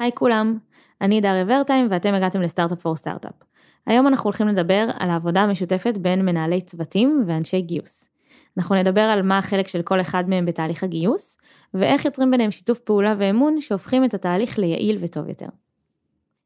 [0.00, 0.58] היי כולם,
[1.00, 3.32] אני דריה ורטיים ואתם הגעתם לסטארט-אפ פור סטארט-אפ.
[3.86, 8.08] היום אנחנו הולכים לדבר על העבודה המשותפת בין מנהלי צוותים ואנשי גיוס.
[8.58, 11.38] אנחנו נדבר על מה החלק של כל אחד מהם בתהליך הגיוס,
[11.74, 15.48] ואיך יוצרים ביניהם שיתוף פעולה ואמון שהופכים את התהליך ליעיל וטוב יותר.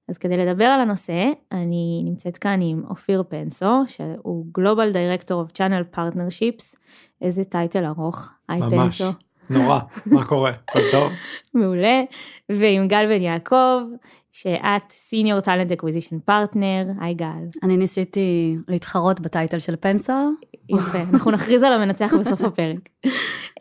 [0.09, 5.59] אז כדי לדבר על הנושא, אני נמצאת כאן עם אופיר פנסו, שהוא Global Director of
[5.59, 6.77] Channel Partnerships,
[7.21, 9.05] איזה טייטל ארוך, היי פנסו.
[9.51, 10.53] נורא, מה קורה?
[10.69, 11.13] הכל טוב?
[11.55, 12.03] מעולה,
[12.49, 13.81] ועם גל בן יעקב,
[14.33, 17.45] שאת senior talent acquisition partner, היי גל.
[17.63, 20.13] אני ניסיתי להתחרות ב title של פנסו.
[20.69, 22.89] יפה, אנחנו נכריז על המנצח בסוף הפרק.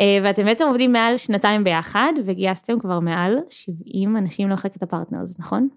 [0.02, 5.40] אה, ואתם בעצם עובדים מעל שנתיים ביחד, וגייסתם כבר מעל 70 אנשים למחלקת ה partners,
[5.40, 5.68] נכון?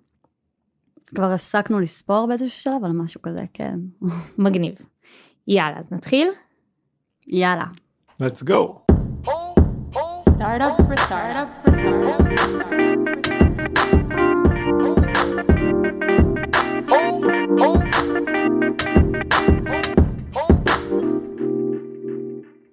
[1.14, 3.78] כבר הפסקנו לספור באיזשהו שלב, אבל משהו כזה, כן.
[4.38, 4.74] מגניב.
[5.48, 6.28] יאללה, אז נתחיל?
[7.26, 7.64] יאללה.
[8.22, 8.85] let's go.
[10.36, 12.36] Startup for startup for startup.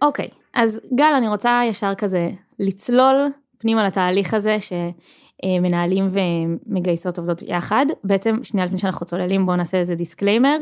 [0.02, 3.16] אוקיי, אז גל, אני רוצה ישר כזה לצלול
[3.58, 7.86] פנימה לתהליך הזה שמנהלים ומגייסות עובדות יחד.
[8.04, 10.58] בעצם, שנייה לפני שאנחנו צוללים, בואו נעשה איזה disclaimer.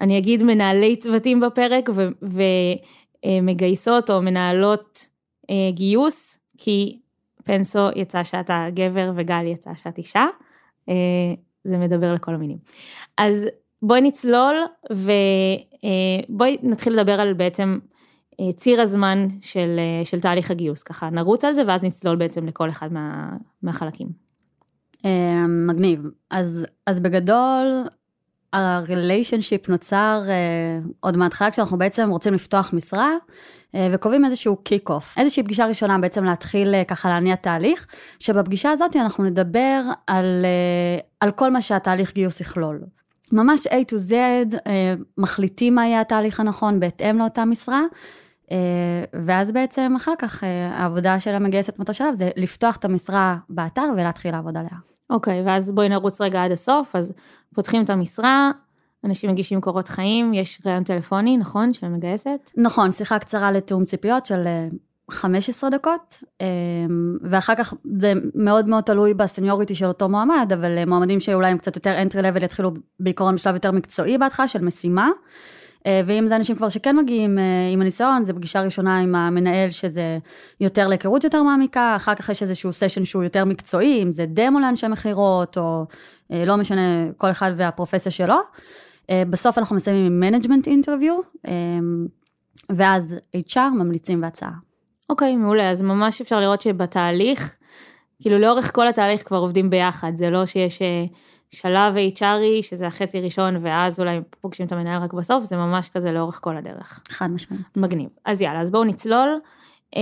[0.00, 1.90] אני אגיד מנהלי צוותים בפרק
[3.26, 5.08] ומגייסות או מנהלות
[5.70, 6.98] גיוס, כי
[7.48, 10.26] פנסו יצא שאתה גבר וגל יצא שאת אישה.
[10.88, 10.94] אה,
[11.64, 12.58] זה מדבר לכל המינים.
[13.18, 13.46] אז
[13.82, 14.56] בואי נצלול
[14.90, 17.78] ובואי אה, נתחיל לדבר על בעצם
[18.56, 22.92] ציר הזמן של, של תהליך הגיוס, ככה נרוץ על זה ואז נצלול בעצם לכל אחד
[22.92, 24.08] מה, מהחלקים.
[25.48, 26.02] מגניב.
[26.30, 27.82] אז, אז בגדול,
[28.52, 30.20] הריליישנשיפ נוצר
[31.00, 33.12] עוד מההתחלה כשאנחנו בעצם רוצים לפתוח משרה
[33.76, 37.86] וקובעים איזשהו קיק אוף, איזושהי פגישה ראשונה בעצם להתחיל uh, ככה להניע תהליך,
[38.18, 42.80] שבפגישה הזאת אנחנו נדבר על, uh, על כל מה שהתהליך גיוס יכלול.
[43.32, 44.14] ממש A to Z,
[45.18, 47.82] מחליטים מה יהיה התהליך הנכון בהתאם לאותה משרה,
[49.26, 54.32] ואז בעצם אחר כך העבודה של המגייסת מאותו שלב זה לפתוח את המשרה באתר ולהתחיל
[54.32, 54.70] לעבוד עליה.
[55.10, 57.12] אוקיי, okay, ואז בואי נרוץ רגע עד הסוף, אז
[57.54, 58.50] פותחים את המשרה,
[59.04, 62.50] אנשים מגישים קורות חיים, יש ראיון טלפוני, נכון, של המגייסת?
[62.56, 64.44] נכון, שיחה קצרה לתיאום ציפיות של
[65.10, 66.24] 15 דקות,
[67.22, 71.76] ואחר כך זה מאוד מאוד תלוי בסניוריטי של אותו מועמד, אבל מועמדים שאולי הם קצת
[71.76, 72.70] יותר entry level יתחילו
[73.00, 75.10] בעיקרון בשלב יותר מקצועי בהתחלה של משימה.
[76.06, 77.38] ואם זה אנשים כבר שכן מגיעים
[77.72, 80.18] עם הניסיון, זה פגישה ראשונה עם המנהל שזה
[80.60, 84.60] יותר להיכרות יותר מעמיקה, אחר כך יש איזשהו סשן שהוא יותר מקצועי, אם זה דמו
[84.60, 85.86] לאנשי מכירות, או
[86.30, 86.80] לא משנה,
[87.16, 88.36] כל אחד והפרופסיה שלו.
[89.30, 91.20] בסוף אנחנו מסיימים עם management interview,
[92.76, 94.50] ואז HR ממליצים בהצעה.
[95.10, 97.56] אוקיי, okay, מעולה, אז ממש אפשר לראות שבתהליך,
[98.22, 100.82] כאילו לאורך כל התהליך כבר עובדים ביחד, זה לא שיש
[101.50, 105.88] שלב HR י, שזה החצי ראשון, ואז אולי פוגשים את המנהל רק בסוף, זה ממש
[105.88, 107.00] כזה לאורך כל הדרך.
[107.08, 107.76] חד משמעית.
[107.76, 108.08] מגניב.
[108.24, 109.40] אז יאללה, אז בואו נצלול.
[109.94, 109.98] Um,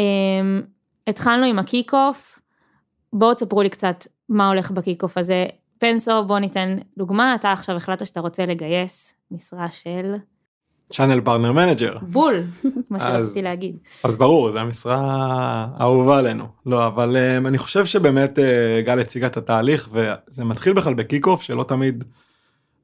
[1.06, 2.38] התחלנו עם ה kick off,
[3.12, 5.46] בואו תספרו לי קצת מה הולך ב kick off הזה.
[5.78, 10.14] פנסו, בוא ניתן דוגמה, אתה עכשיו החלטת שאתה רוצה לגייס משרה של...
[10.92, 11.96] channel partner manager.
[12.02, 12.44] בול,
[12.90, 13.76] מה שרציתי להגיד.
[14.04, 14.96] אז ברור, זו המשרה
[15.76, 16.44] האהובה עלינו.
[16.66, 21.00] לא, אבל um, אני חושב שבאמת uh, גל הציגה את התהליך, וזה מתחיל בכלל ב
[21.00, 22.04] kick off, שלא תמיד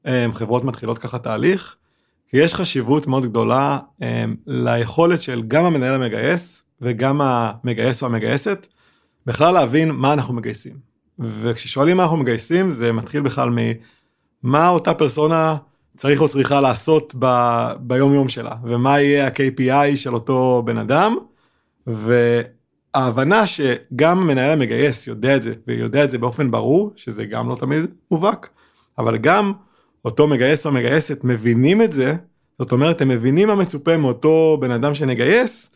[0.05, 1.75] um, חברות מתחילות ככה תהליך,
[2.27, 4.03] כי יש חשיבות מאוד גדולה um,
[4.47, 8.67] ליכולת של גם המנהל המגייס, וגם המגייס או המגייסת,
[9.25, 10.92] בכלל להבין מה אנחנו מגייסים.
[11.19, 13.49] וכששואלים מה אנחנו מגייסים, זה מתחיל בכלל
[14.43, 15.57] ממה אותה פרסונה
[15.97, 17.27] צריך או צריכה לעשות ב,
[17.79, 21.15] ביום יום שלה, ומה יהיה ה-KPI של אותו בן אדם,
[21.87, 27.55] וההבנה שגם מנהל המגייס יודע את זה, ויודע את זה באופן ברור, שזה גם לא
[27.55, 28.49] תמיד מובהק,
[28.97, 29.53] אבל גם
[30.05, 32.15] אותו מגייס או מגייסת מבינים את זה,
[32.59, 35.69] זאת אומרת, הם מבינים מה מצופה מאותו בן אדם שנגייס,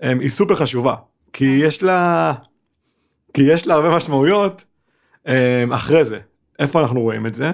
[0.00, 0.94] היא סופר חשובה,
[1.32, 2.34] כי יש לה,
[3.34, 4.64] כי יש לה הרבה משמעויות
[5.70, 6.18] אחרי זה.
[6.58, 7.50] איפה אנחנו רואים את זה?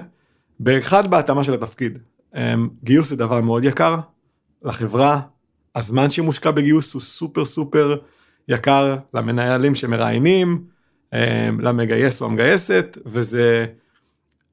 [0.59, 1.99] באחד בהתאמה של התפקיד.
[2.83, 3.95] גיוס זה דבר מאוד יקר
[4.63, 5.21] לחברה,
[5.75, 7.95] הזמן שמושקע בגיוס הוא סופר סופר
[8.47, 10.63] יקר למנהלים שמראיינים,
[11.59, 13.65] למגייס או המגייסת, וזה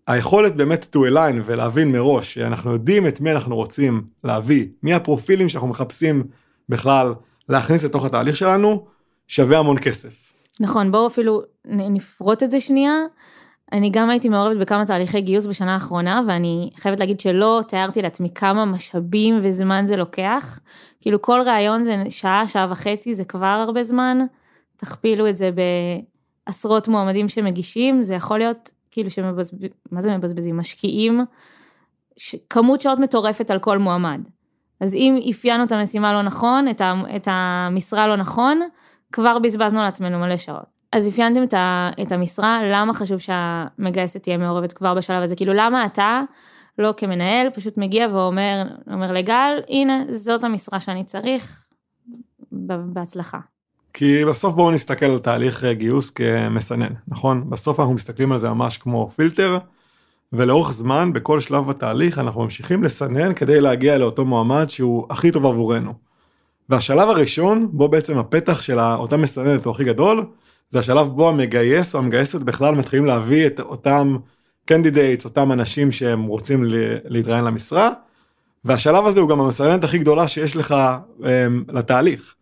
[0.06, 5.48] היכולת באמת to align ולהבין מראש שאנחנו יודעים את מי אנחנו רוצים להביא, מי הפרופילים
[5.48, 6.24] שאנחנו מחפשים
[6.68, 7.14] בכלל
[7.48, 8.86] להכניס לתוך התהליך שלנו,
[9.28, 10.27] שווה המון כסף.
[10.60, 12.94] נכון, בואו אפילו נפרוט את זה שנייה.
[13.72, 18.28] אני גם הייתי מעורבת בכמה תהליכי גיוס בשנה האחרונה, ואני חייבת להגיד שלא תיארתי לעצמי
[18.34, 20.60] כמה משאבים וזמן זה לוקח.
[21.00, 24.18] כאילו כל ראיון זה שעה, שעה וחצי, זה כבר הרבה זמן.
[24.76, 25.50] תכפילו את זה
[26.46, 30.56] בעשרות מועמדים שמגישים, זה יכול להיות כאילו שמבזבזים, מה זה מבזבזים?
[30.56, 31.20] משקיעים
[32.16, 32.36] ש...
[32.50, 34.20] כמות שעות מטורפת על כל מועמד.
[34.80, 36.68] אז אם אפיינו את המשימה לא נכון,
[37.16, 38.60] את, המשרה לא נכון,
[39.12, 40.78] כבר בזבזנו לעצמנו מלא שעות.
[40.92, 41.54] אז אפיינתם את.
[42.02, 45.36] את המשרה, למה חשוב שהמגייסת תהיה מעורבת כבר בשלב הזה?
[45.36, 46.22] כאילו למה אתה
[46.78, 48.62] לא כמנהל פשוט מגיע ואומר
[48.92, 51.64] אומר לגל, הנה זאת המשרה שאני צריך,
[52.52, 53.38] בהצלחה.
[53.92, 57.50] כי בסוף בואו נסתכל על תהליך גיוס כמסנן, נכון?
[57.50, 59.58] בסוף אנחנו מסתכלים על זה ממש כמו פילטר,
[60.32, 65.46] ולאורך זמן, בכל שלב בתהליך, אנחנו ממשיכים לסנן כדי להגיע לאותו מועמד שהוא הכי טוב
[65.46, 66.07] עבורנו.
[66.68, 70.26] והשלב הראשון, בו בעצם הפתח של אותה מסננת הוא הכי גדול,
[70.70, 74.16] זה השלב בו המגייס או המגייסת בכלל מתחילים להביא את אותם
[74.64, 76.64] candidates, אותם אנשים שהם רוצים
[77.04, 77.90] להתראיין למשרה,
[78.64, 80.74] והשלב הזה הוא גם המסננת הכי גדולה שיש לך
[81.20, 81.24] um,
[81.68, 82.34] לתהליך.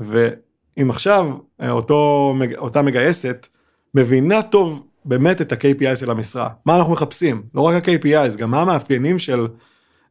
[0.00, 1.26] ואם עכשיו
[1.60, 3.46] אה, אותו, אותה מגייסת
[3.94, 8.62] מבינה טוב באמת את ה-KPI של המשרה, מה אנחנו מחפשים, לא רק ה-KPI, גם מה
[8.62, 9.46] המאפיינים של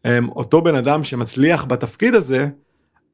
[0.04, 2.48] um, אותו בן אדם שמצליח בתפקיד הזה,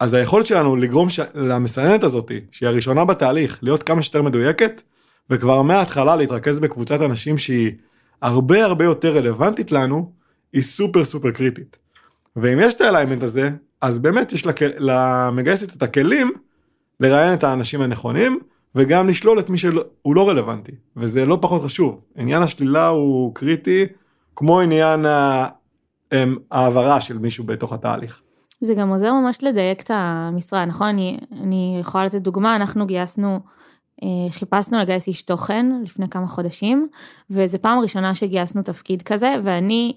[0.04, 1.20] אז היכולת שלנו לגרום ש...
[1.36, 4.82] למסננת הזאתי, שהיא הראשונה בתהליך, להיות כמה שיותר מדויקת,
[5.30, 7.72] וכבר מההתחלה להתרכז בקבוצת אנשים שהיא
[8.22, 10.12] הרבה הרבה יותר רלוונטית לנו,
[10.54, 11.78] היא סופר סופר קריטית.
[12.36, 13.50] ואם יש את האליימנט הזה,
[13.82, 14.60] אז באמת יש לק...
[14.62, 16.32] למגייסת את הכלים
[17.00, 18.40] לראיין את האנשים הנכונים,
[18.76, 22.02] וגם לשלול את מי שהוא לא רלוונטי, וזה לא פחות חשוב.
[22.18, 23.86] עניין השלילה הוא קריטי,
[24.36, 25.06] כמו עניין
[26.14, 28.22] אמ, ההעברה של מישהו בתוך התהליך.
[28.63, 30.88] זה גם עוזר ממש לדייק את המשרה, נכון?
[30.88, 33.39] אני, אני יכולה לתת דוגמה, אנחנו גייסנו,
[34.04, 36.88] אה, חיפשנו לגייס איש תוכן לפני כמה חודשים,
[37.30, 39.94] וזו פעם ראשונה שגייסנו תפקיד כזה, ואני,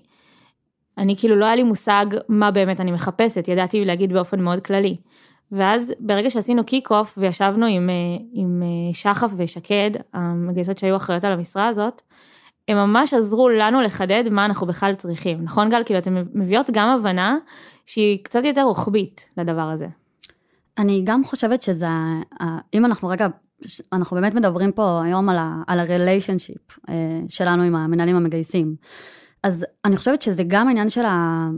[0.98, 4.96] אני כאילו לא היה לי מושג מה באמת אני מחפשת, ידעתי להגיד באופן מאוד כללי.
[5.52, 7.94] ואז ברגע שעשינו קיק אוף וישבנו עם, אה,
[8.32, 12.02] עם אה, שחף ושקד, המגייסות שהיו אחראיות על המשרה הזאת,
[12.68, 15.82] הם ממש עזרו לנו לחדד מה אנחנו בכלל צריכים, נכון גל?
[15.84, 17.36] כאילו אתן מביאות גם הבנה
[17.86, 19.86] שהיא קצת יותר רוחבית לדבר הזה.
[20.78, 21.86] אני גם חושבת שזה,
[22.74, 23.26] אם אנחנו רגע,
[23.92, 25.38] אנחנו באמת מדברים פה היום על
[25.78, 26.94] ה-relationship אה,
[27.28, 28.76] שלנו עם המנהלים המגייסים.
[29.42, 31.48] אז אני חושבת שזה גם העניין של, ה,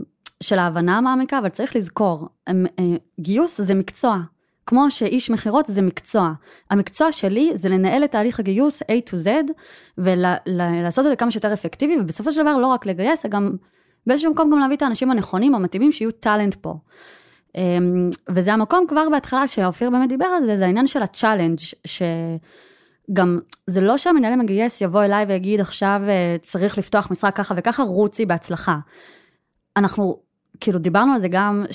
[0.43, 2.83] של ההבנה המעמיקה, אבל צריך לזכור, הם, אה,
[3.19, 4.17] גיוס זה מקצוע.
[4.69, 6.31] כמו שאיש מכירות זה מקצוע.
[6.69, 9.29] המקצוע שלי זה לנהל את תהליך הגיוס A to Z,
[9.97, 13.51] ולעשות את זה כמה שיותר אפקטיבי, ובסופו של דבר לא רק לגייס, גם
[14.07, 16.75] באיזשהו מקום גם להביא את האנשים הנכונים, המתאימים, שיהיו טאלנט פה.
[17.55, 21.59] אמ, וזה המקום כבר בהתחלה, שאופיר באמת דיבר על זה, זה העניין של ה challenge,
[21.85, 27.83] שגם, זה לא שהמנהל המגייס יבוא אליי ויגיד עכשיו אה, צריך לפתוח משרה ככה וככה,
[27.83, 28.77] רוצי בהצלחה.
[29.77, 30.19] אנחנו,
[30.59, 31.65] כאילו דיברנו על זה גם,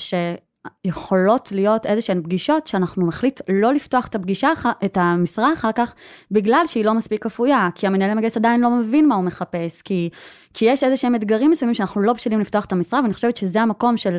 [0.85, 4.49] יכולות להיות איזה שהן פגישות שאנחנו נחליט לא לפתוח את הפגישה,
[4.85, 5.93] את המשרה אחר כך,
[6.31, 10.09] בגלל שהיא לא מספיק אפויה, כי המנהל המגייס עדיין לא מבין מה הוא מחפש, כי,
[10.53, 13.61] כי יש איזה שהם אתגרים מסוימים שאנחנו לא בשלים לפתוח את המשרה, ואני חושבת שזה
[13.61, 14.17] המקום של,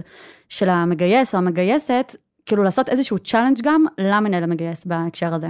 [0.48, 2.16] של המגייס או המגייסת,
[2.46, 5.48] כאילו לעשות איזשהו challenge גם למנהל המגייס בהקשר הזה.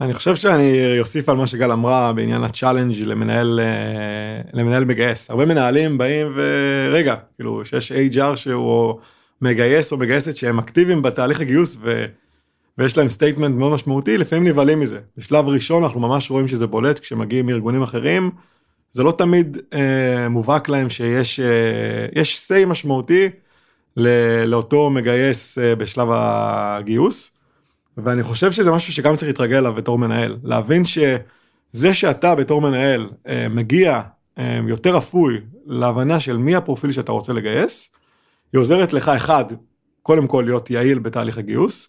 [0.00, 5.30] אני חושב שאני אוסיף על מה שגל אמרה בעניין ה challenge למנהל אה, למנהל מגייס
[5.30, 8.94] הרבה מנהלים באים ורגע כאילו שיש HR שהוא
[9.46, 12.04] מגייס או מגייסת שהם אקטיביים בתהליך הגיוס ו...
[12.78, 14.98] ויש להם statement מאוד משמעותי, לפעמים נבהלים מזה.
[15.16, 18.30] בשלב ראשון אנחנו ממש רואים שזה בולט כשמגיעים מארגונים אחרים,
[18.90, 23.28] זה לא תמיד אה, מובהק להם שיש אה, יש say משמעותי
[23.96, 24.08] ל,
[24.44, 27.30] לאותו מגייס אה, בשלב הגיוס,
[27.98, 33.10] ואני חושב שזה משהו שגם צריך להתרגל אליו בתור מנהל, להבין שזה שאתה בתור מנהל
[33.28, 34.02] אה, מגיע
[34.38, 37.94] אה, יותר אפוי להבנה של מי הפרופיל שאתה רוצה לגייס,
[38.54, 39.44] היא עוזרת לך, אחד,
[40.02, 41.88] קודם כל להיות יעיל בתהליך הגיוס,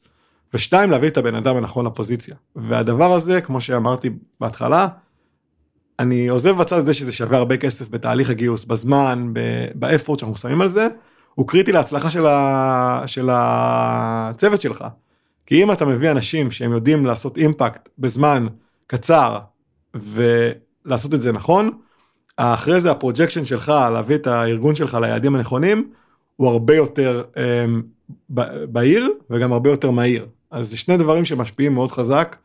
[0.53, 2.36] ושתיים, להביא את הבן אדם הנכון לפוזיציה.
[2.55, 4.88] והדבר הזה, כמו שאמרתי בהתחלה,
[6.00, 9.34] אני עוזב בצד הזה שזה שווה הרבה כסף בתהליך הגיוס, בזמן,
[9.75, 10.88] ב effort שאנחנו שמים על זה,
[11.36, 13.03] הוא קריטי להצלחה של, ה...
[13.05, 14.86] של הצוות שלך.
[15.45, 18.48] כי אם אתה מביא אנשים שהם יודעים לעשות impact בזמן
[18.88, 19.39] קצר
[19.93, 21.72] ולעשות את זה נכון,
[22.38, 25.89] אחרי זה ה projection שלך להביא את הארגון שלך ליעדים הנכונים,
[26.36, 27.39] הוא הרבה יותר um,
[28.70, 30.27] בהיר וגם הרבה יותר מהיר.
[30.51, 32.36] אז זה שני דברים שמשפיעים מאוד חזק,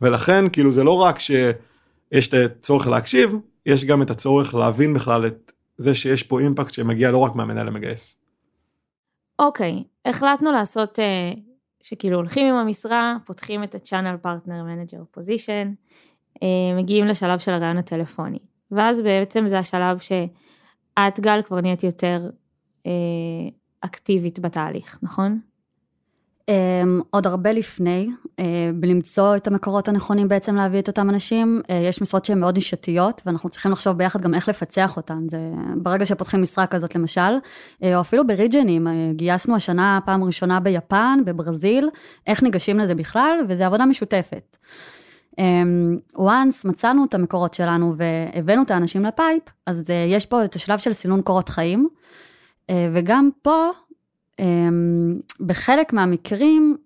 [0.00, 3.34] ולכן כאילו זה לא רק שיש את הצורך להקשיב,
[3.66, 7.68] יש גם את הצורך להבין בכלל את זה שיש פה אימפקט שמגיע לא רק מהמנהל
[7.68, 8.16] המגייס.
[9.38, 11.38] אוקיי, okay, החלטנו לעשות uh,
[11.82, 15.66] שכאילו הולכים עם המשרה, פותחים את ה-channel partner manager position,
[16.38, 16.44] uh,
[16.76, 18.38] מגיעים לשלב של הרעיון הטלפוני.
[18.70, 22.30] ואז בעצם זה השלב שאת גל כבר נהיית יותר
[23.80, 25.38] אקטיבית בתהליך, נכון?
[26.40, 28.42] Um, עוד הרבה לפני, uh,
[28.74, 33.22] בלמצוא את המקורות הנכונים בעצם להביא את אותם אנשים, uh, יש משרות שהן מאוד נישתיות,
[33.26, 35.28] ואנחנו צריכים לחשוב ביחד גם איך לפצח אותן.
[35.28, 35.38] זה
[35.76, 37.30] ברגע שפותחים משרה כזאת למשל,
[37.82, 41.88] או אפילו בריג'נים, גייסנו השנה פעם ראשונה ביפן, בברזיל,
[42.26, 44.56] איך ניגשים לזה בכלל, וזו עבודה משותפת.
[45.32, 50.78] Um, once מצאנו את המקורות שלנו והבאנו את האנשים לפייפ, אז יש פה את השלב
[50.78, 51.88] של סינון קורות חיים,
[52.92, 53.70] וגם פה,
[54.40, 54.44] um,
[55.40, 56.76] בחלק מהמקרים,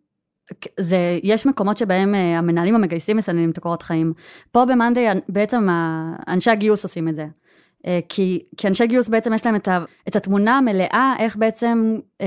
[0.80, 4.12] זה, יש מקומות שבהם uh, המנהלים המגייסים מסננים את הקורות חיים.
[4.52, 5.68] פה במאנדיי בעצם
[6.28, 7.24] אנשי הגיוס עושים את זה.
[7.86, 11.96] אה, כי, כי אנשי גיוס בעצם יש להם את, ה, את התמונה המלאה, איך בעצם
[12.20, 12.26] אה,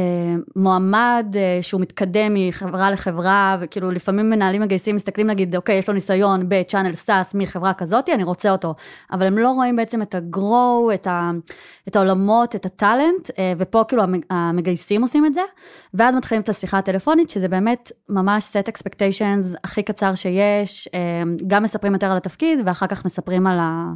[0.56, 5.94] מועמד אה, שהוא מתקדם מחברה לחברה, וכאילו לפעמים מנהלים מגייסים מסתכלים נגיד, אוקיי, יש לו
[5.94, 8.76] ניסיון בצ'אנל סאס מחברה כזאתי, אני רוצה אותו,
[9.12, 11.32] אבל הם לא רואים בעצם את ה-grow, את, ה,
[11.88, 15.42] את העולמות, את הטאלנט, אה, ופה כאילו המגייסים עושים את זה,
[15.94, 21.00] ואז מתחילים את השיחה הטלפונית, שזה באמת ממש set expectations הכי קצר שיש, אה,
[21.48, 23.94] גם מספרים יותר על התפקיד, ואחר כך מספרים על ה...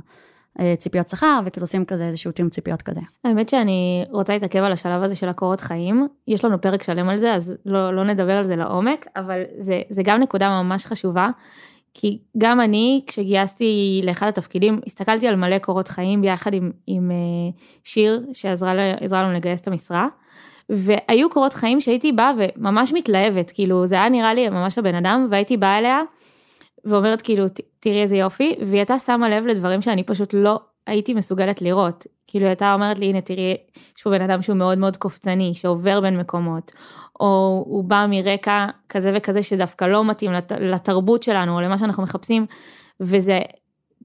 [0.59, 3.01] אה, ציפיות שכר, וכאילו עושים כזה איזשהו תיאום ציפיות כזה.
[3.23, 7.19] האמת שאני רוצה להתעכב על השלב הזה של הקורות חיים, יש לנו פרק שלם על
[7.19, 11.29] זה, אז לא, לא נדבר על זה לעומק, אבל זה, זה גם נקודה ממש חשובה,
[11.93, 17.15] כי גם אני, כשגייסתי לאחד התפקידים, הסתכלתי על מלא קורות חיים ביחד עם, עם אה,
[17.83, 20.07] שיר, שעזרה לנו לגייס את המשרה.
[20.69, 25.27] והיו קורות חיים שהייתי באה וממש מתלהבת, כאילו זה היה נראה לי ממש הבן אדם,
[25.29, 26.01] והייתי באה אליה
[26.85, 27.45] ואומרת כאילו,
[27.79, 32.07] תראי איזה יופי, והיא הייתה שמה לב לדברים שאני פשוט לא הייתי מסוגלת לראות.
[32.27, 33.57] כאילו היא הייתה אומרת לי, הנה תראי,
[33.97, 36.71] יש פה בן אדם שהוא מאוד מאוד קופצני, שעובר בין מקומות,
[37.19, 42.03] או הוא בא מרקע כזה וכזה שדווקא לא מתאים לת, לתרבות שלנו, או למה שאנחנו
[42.03, 42.45] מחפשים,
[42.99, 43.39] וזה,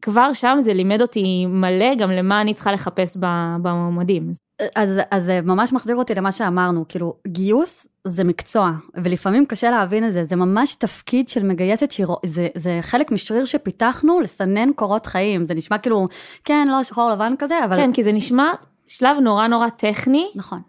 [0.03, 3.17] כבר שם זה לימד אותי מלא גם למה אני צריכה לחפש
[3.63, 4.33] במועמדים.
[4.77, 10.09] אז, אז זה ממש מחזיר אותי למה שאמרנו, כאילו, גיוס זה מקצוע, ולפעמים קשה להבין
[10.09, 15.07] את זה, זה ממש תפקיד של מגייסת שירו, זה, זה חלק משריר שפיתחנו לסנן קורות
[15.07, 16.09] חיים, זה נשמע כאילו,
[16.45, 17.77] כן, לא שחור לבן כזה, אבל...
[17.77, 18.53] כן, כי זה נשמע
[18.87, 20.27] שלב נורא נורא טכני.
[20.35, 20.61] נכון.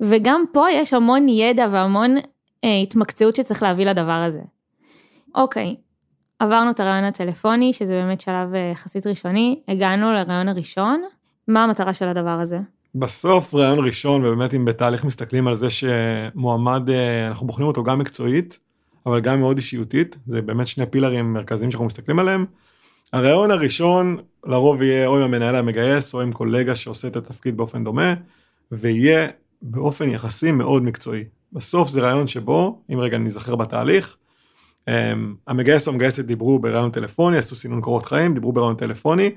[0.00, 2.16] וגם פה יש המון ידע והמון
[2.64, 4.40] אה, התמקצעות שצריך להביא לדבר הזה.
[5.34, 5.76] אוקיי,
[6.38, 11.02] עברנו את הרעיון הטלפוני, שזה באמת שלב אה, יחסית ראשוני, הגענו לרעיון הראשון,
[11.48, 12.58] מה המטרה של הדבר הזה?
[12.94, 17.98] בסוף רעיון ראשון, ובאמת אם בתהליך מסתכלים על זה שמועמד, אה, אנחנו בוחנים אותו גם
[17.98, 18.58] מקצועית,
[19.06, 22.46] אבל גם מאוד אישיותית, זה באמת שני פילרים מרכזיים שאנחנו מסתכלים עליהם.
[23.12, 27.84] הרעיון הראשון לרוב יהיה או עם המנהל המגייס או עם קולגה שעושה את התפקיד באופן
[27.84, 28.14] דומה,
[28.72, 29.28] ויהיה
[29.62, 31.24] באופן יחסי מאוד מקצועי.
[31.52, 34.16] בסוף זה רעיון שבו, אם רגע נזכר בתהליך,
[35.46, 39.30] המגייס או המגייסת דיברו ברעיון טלפוני, עשו סינון קורות חיים, דיברו ברעיון טלפוני,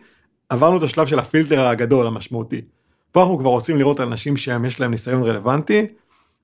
[0.49, 2.61] עברנו את השלב של הפילטר הגדול, המשמעותי.
[3.11, 5.87] פה אנחנו כבר רוצים לראות אנשים שיש להם ניסיון רלוונטי,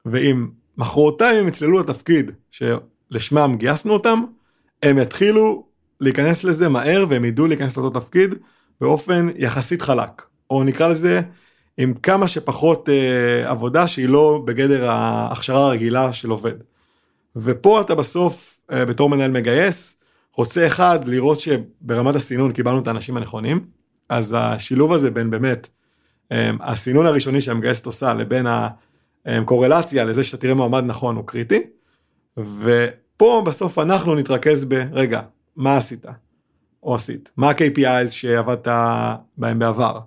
[0.05, 4.23] ואם מחרתיים הם יצללו לתפקיד שלשמם גייסנו אותם,
[4.83, 5.65] הם יתחילו
[5.99, 8.35] להיכנס לזה מהר והם ידעו להיכנס לאותו תפקיד
[8.81, 11.21] באופן יחסית חלק, או נקרא לזה
[11.77, 16.53] עם כמה שפחות אה, עבודה שהיא לא בגדר ההכשרה הרגילה של עובד.
[17.35, 19.99] ופה אתה בסוף אה, בתור מנהל מגייס
[20.35, 23.65] רוצה אחד לראות שברמת הסינון קיבלנו את האנשים הנכונים,
[24.09, 25.69] אז השילוב הזה בין באמת
[26.31, 28.47] אמ, הסינון הראשוני שהמגייסת עושה לבין
[29.25, 31.59] הקורלציה לזה שאתה תראה מועמד נכון הוא קריטי.
[32.37, 35.21] ופה בסוף אנחנו נתרכז ברגע,
[35.55, 36.05] מה עשית?
[36.83, 38.67] או עשית, מה ה-KPIs שעבדת
[39.37, 39.99] בהם בעבר,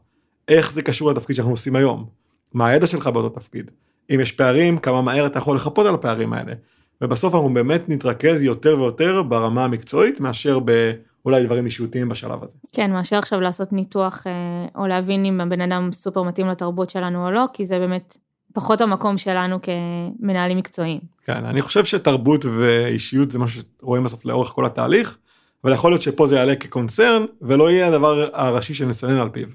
[0.48, 2.06] איך זה קשור לתפקיד שאנחנו עושים היום,
[2.52, 3.70] מה הידע שלך באותו תפקיד,
[4.14, 6.52] אם יש פערים, כמה מהר אתה יכול לחפות על הפערים האלה.
[7.00, 10.92] ובסוף אנחנו באמת נתרכז יותר ויותר ברמה המקצועית מאשר ב...
[11.26, 12.56] אולי דברים אישיותיים בשלב הזה.
[12.72, 14.32] כן, מאשר עכשיו לעשות ניתוח אה,
[14.80, 18.16] או להבין אם הבן אדם סופר מתאים לתרבות שלנו או לא, כי זה באמת
[18.52, 21.00] פחות המקום שלנו כמנהלים מקצועיים.
[21.24, 25.16] כן, אני חושב שתרבות ואישיות זה משהו שרואים בסוף לאורך כל התהליך,
[25.64, 29.48] אבל יכול להיות שפה זה יעלה כקונצרן ולא יהיה הדבר הראשי שנסנן על פיו.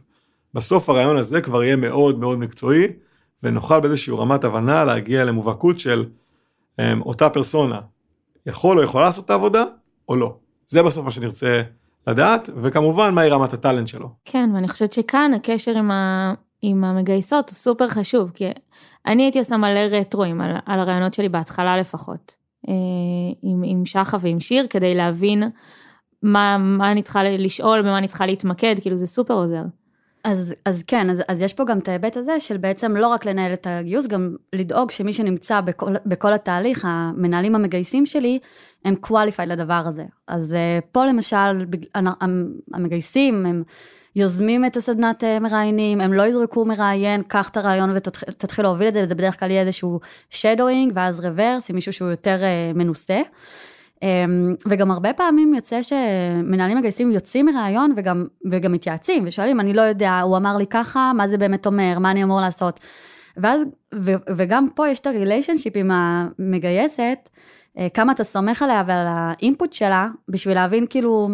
[0.53, 2.87] בסוף הרעיון הזה כבר יהיה מאוד מאוד מקצועי,
[3.43, 6.05] ונוכל באיזושהי רמת הבנה להגיע למובהקות של
[7.01, 7.79] אותה פרסונה,
[8.45, 9.63] יכול או יכולה לעשות את העבודה
[10.09, 10.35] או לא.
[10.67, 11.61] זה בסוף מה שנרצה
[12.07, 14.09] לדעת, וכמובן מהי רמת הטאלנט שלו.
[14.25, 16.33] כן, ואני חושבת שכאן הקשר עם, ה...
[16.61, 18.45] עם המגייסות הוא סופר חשוב, כי
[19.05, 22.35] אני הייתי עושה מלא רטרואים על, על הרעיונות שלי בהתחלה לפחות,
[22.69, 22.73] אה,
[23.41, 25.43] עם, עם שחה ועם שיר, כדי להבין
[26.23, 29.63] מה, מה אני צריכה לשאול, במה אני צריכה להתמקד, כאילו זה סופר עוזר.
[30.23, 33.25] אז, אז כן, אז, אז יש פה גם את ההיבט הזה של בעצם לא רק
[33.25, 38.39] לנהל את הגיוס, גם לדאוג שמי שנמצא בכל, בכל התהליך, המנהלים המגייסים שלי,
[38.85, 40.05] הם qualified לדבר הזה.
[40.27, 41.65] אז uh, פה למשל,
[42.73, 43.63] המגייסים, הם
[44.15, 48.93] יוזמים את הסדנת אה, מראיינים, הם לא יזרקו מראיין, קח את הרעיון ותתחיל להוביל את
[48.93, 49.99] זה, וזה בדרך כלל יהיה איזשהו
[50.31, 53.21] shadowing, ואז רוורס, עם מישהו שהוא יותר אה, מנוסה.
[54.03, 59.81] אמ, וגם הרבה פעמים יוצא שמנהלים מגייסים יוצאים מראיון וגם, וגם מתייעצים ושואלים, אני לא
[59.81, 62.79] יודע, הוא אמר לי ככה, מה זה באמת אומר, מה אני אמור לעשות.
[63.37, 63.61] ואז,
[63.95, 67.29] ו, וגם פה יש את הריליישנשיפ עם המגייסת,
[67.77, 71.27] אה, כמה אתה סומך עליה ועל האינפוט שלה, בשביל להבין כאילו,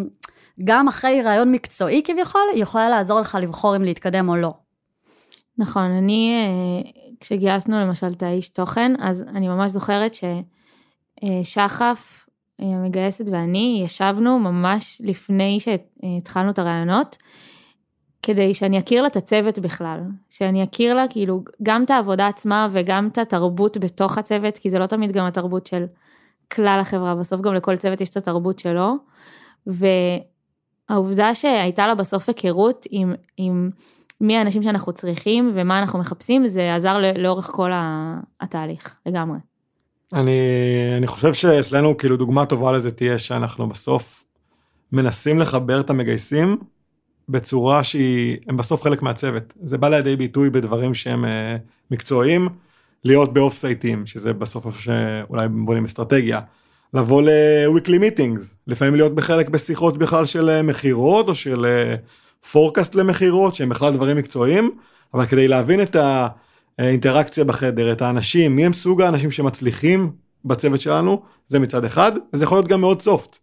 [0.64, 4.54] גם אחרי רעיון מקצועי כביכול, היא יכולה לעזור לך לבחור אם להתקדם או לא.
[5.58, 10.12] נכון, אני, אה, כשגייסנו למשל את האיש תוכן, אז אני ממש זוכרת
[11.24, 12.27] ששחף, אה,
[12.60, 17.18] המגייסת ואני, ישבנו ממש לפני שהתחלנו את הרעיונות,
[18.22, 20.00] כדי שאני אכיר לה את הצוות בכלל,
[20.30, 24.80] שאני אכיר לה כאילו גם את העבודה עצמה וגם את התרבות בתוך הצוות, כי זה
[24.80, 25.86] לא תמיד גם התרבות של
[26.52, 28.96] כלל החברה, בסוף גם לכל צוות יש את התרבות שלו,
[29.68, 33.70] והעובדה שהייתה לה בסוף היכרות עם, עם
[34.22, 37.72] מי האנשים שאנחנו צריכים ומה אנחנו מחפשים, זה עזר לאורך כל
[38.42, 39.38] התהליך, לגמרי.
[40.14, 40.40] אני,
[40.98, 44.24] אני חושב שאצלנו כאילו דוגמה טובה לזה תהיה שאנחנו בסוף
[44.92, 46.58] מנסים לחבר את המגייסים
[47.30, 49.54] בצורה שהיא, הם בסוף חלק מהצוות.
[49.62, 51.28] זה בא לידי ביטוי בדברים שהם uh,
[51.92, 52.50] מקצועיים,
[53.04, 56.40] להיות באוף סייטים, שזה בסוף איפה שאולי בונים אסטרטגיה.
[56.94, 61.66] לבוא ל-weekly meetings, לפעמים להיות בחלק בשיחות בכלל של אה, מכירות או של
[62.52, 64.72] פורקאסט אה, למכירות, שהם בכלל דברים מקצועיים,
[65.14, 65.96] אבל כדי להבין את
[66.80, 70.12] האינטראקציה בחדר, את האנשים, מי הם סוג האנשים שמצליחים
[70.46, 73.38] בצוות שלנו, זה מצד אחד, וזה יכול להיות גם מאוד סופט.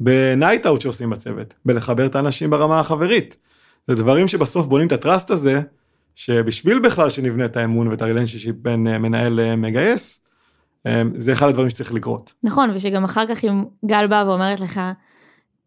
[0.00, 3.36] בנייט אאוט שעושים בצוות, בלחבר את האנשים ברמה החברית.
[3.88, 5.60] זה דברים שבסוף בונים את הטראסט הזה,
[6.14, 10.20] שבשביל בכלל שנבנה את האמון ואת הרילנשיפ בין אה, מנהל למגייס,
[10.86, 12.34] אה, זה אחד הדברים שצריך לקרות.
[12.42, 14.80] נכון, ושגם אחר כך אם גל באה ואומרת לך,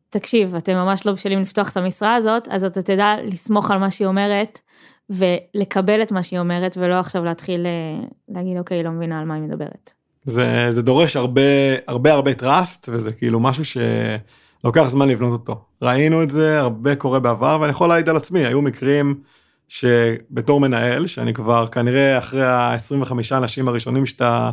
[0.09, 3.91] תקשיב, אתם ממש לא בשלים לפתוח את המשרה הזאת, אז אתה תדע לסמוך על מה
[3.91, 4.61] שהיא אומרת,
[5.10, 9.34] ולקבל את מה שהיא אומרת, ולא עכשיו להתחיל אה, להגיד, אוקיי, לא מבינה על מה
[9.34, 9.94] היא מדברת.
[10.24, 11.42] זה, זה דורש הרבה
[11.88, 15.62] הרבה הרבה טראסט וזה כאילו משהו שלוקח זמן לבנות אותו.
[15.82, 19.22] ראינו את זה הרבה קורה בעבר ואני יכול להעיד על עצמי היו מקרים
[19.68, 24.52] שבתור מנהל שאני כבר כנראה אחרי ה-25 אנשים הראשונים שאתה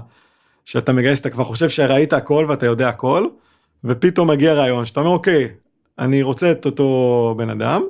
[0.65, 3.27] שאתה מגייס אתה כבר חושב שראית הכל ואתה יודע הכל
[3.85, 5.49] ופתאום מגיע רעיון שאתה אומר אוקיי
[5.99, 7.83] אני רוצה את אותו בן אדם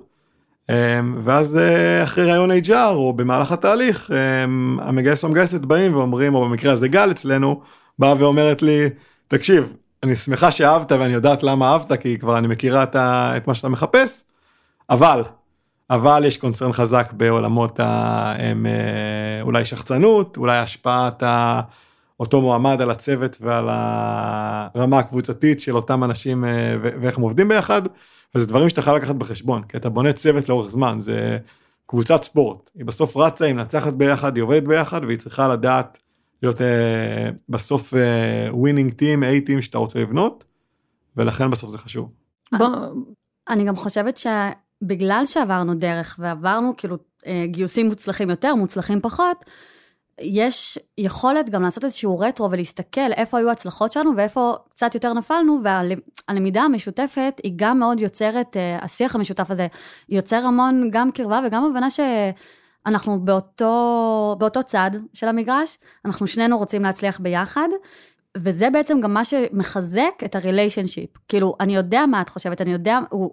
[1.23, 6.45] ואז אה, אחרי רעיון HR או במהלך התהליך אמ, המגייס או המגייסת באים ואומרים או
[6.45, 7.61] במקרה הזה גל אצלנו
[7.99, 8.89] באה ואומרת לי
[9.29, 13.69] תקשיב אני שמחה שאהבת ואני יודעת למה אהבת כי כבר אני מכירה את, מה שאתה
[13.69, 14.25] מחפש
[14.91, 15.23] אבל
[15.91, 21.23] אבל יש קונצרן חזק בעולמות הם, אה, אולי שחצנות אולי השפעת
[22.21, 26.51] אותו מועמד על הצוות ועל הרמה הקבוצתית של אותם אנשים אה,
[26.81, 27.83] ואיך הם עובדים ביחד.
[28.35, 31.39] וזה דברים שאתה חייב לקחת בחשבון, כי אתה בונה צוות לאורך זמן, זה
[31.87, 35.99] קבוצת ספורט, היא בסוף רצה, היא מנצחת ביחד, היא עובדת ביחד, והיא צריכה לדעת
[36.43, 37.95] להיות אה, בסוף
[38.51, 40.45] winning team, A team שאתה רוצה לבנות,
[41.17, 42.13] ולכן בסוף זה חשוב.
[42.59, 42.69] בוא,
[43.49, 49.45] אני גם חושבת שבגלל שעברנו דרך ועברנו כאילו אה, גיוסים מוצלחים יותר, מוצלחים פחות,
[50.21, 55.61] יש יכולת גם לעשות איזשהו רטרו ולהסתכל איפה היו ההצלחות שלנו ואיפה קצת יותר נפלנו,
[55.65, 59.67] והלמידה המשותפת היא גם מאוד יוצרת, אה, השיח המשותף הזה
[60.09, 66.83] יוצר המון גם קרבה וגם הבנה שאנחנו באותו, באותו צד של המגרש, אנחנו שנינו רוצים
[66.83, 67.69] להצליח ביחד.
[68.39, 71.11] וזה בעצם גם מה שמחזק את הריליישנשיפ.
[71.29, 73.31] כאילו, אני יודע מה את חושבת, אני יודע, הוא,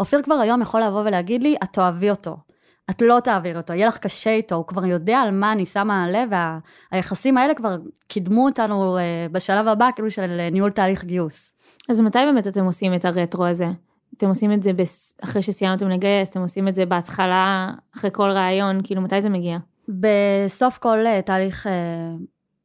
[0.00, 2.36] אופיר כבר היום יכול לבוא ולהגיד לי, את תאהבי אותו.
[2.90, 6.10] את לא תעביר אותו, יהיה לך קשה איתו, הוא כבר יודע על מה אני שמה
[6.10, 6.30] לב,
[6.92, 7.76] והיחסים האלה כבר
[8.08, 11.52] קידמו אותנו אה, בשלב הבא, כאילו של אה, ניהול תהליך גיוס.
[11.88, 13.66] אז מתי באמת אתם עושים את הרטרו הזה?
[14.16, 14.70] אתם עושים את זה
[15.24, 19.58] אחרי שסיימתם לגייס, אתם עושים את זה בהתחלה, אחרי כל ראיון, כאילו מתי זה מגיע?
[19.88, 21.66] בסוף כל אה, תהליך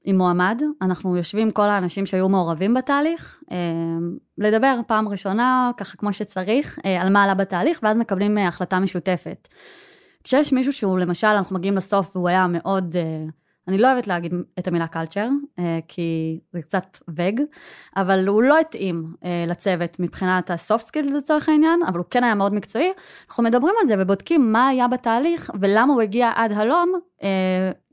[0.06, 3.44] עם מועמד, אנחנו יושבים כל האנשים שהיו מעורבים בתהליך,
[4.38, 9.48] לדבר פעם ראשונה, ככה כמו שצריך, על מה עלה בתהליך, ואז מקבלים החלטה משותפת.
[10.28, 13.32] כשיש מישהו שהוא, למשל, אנחנו מגיעים לסוף והוא היה מאוד, uh,
[13.68, 15.28] אני לא אוהבת להגיד את המילה culture,
[15.60, 17.42] uh, כי זה קצת vague,
[17.98, 22.24] אבל הוא לא התאים uh, לצוות מבחינת ה soft skills לצורך העניין, אבל הוא כן
[22.24, 22.92] היה מאוד מקצועי.
[23.30, 26.94] אנחנו מדברים על זה ובודקים מה היה בתהליך ולמה הוא הגיע עד הלום,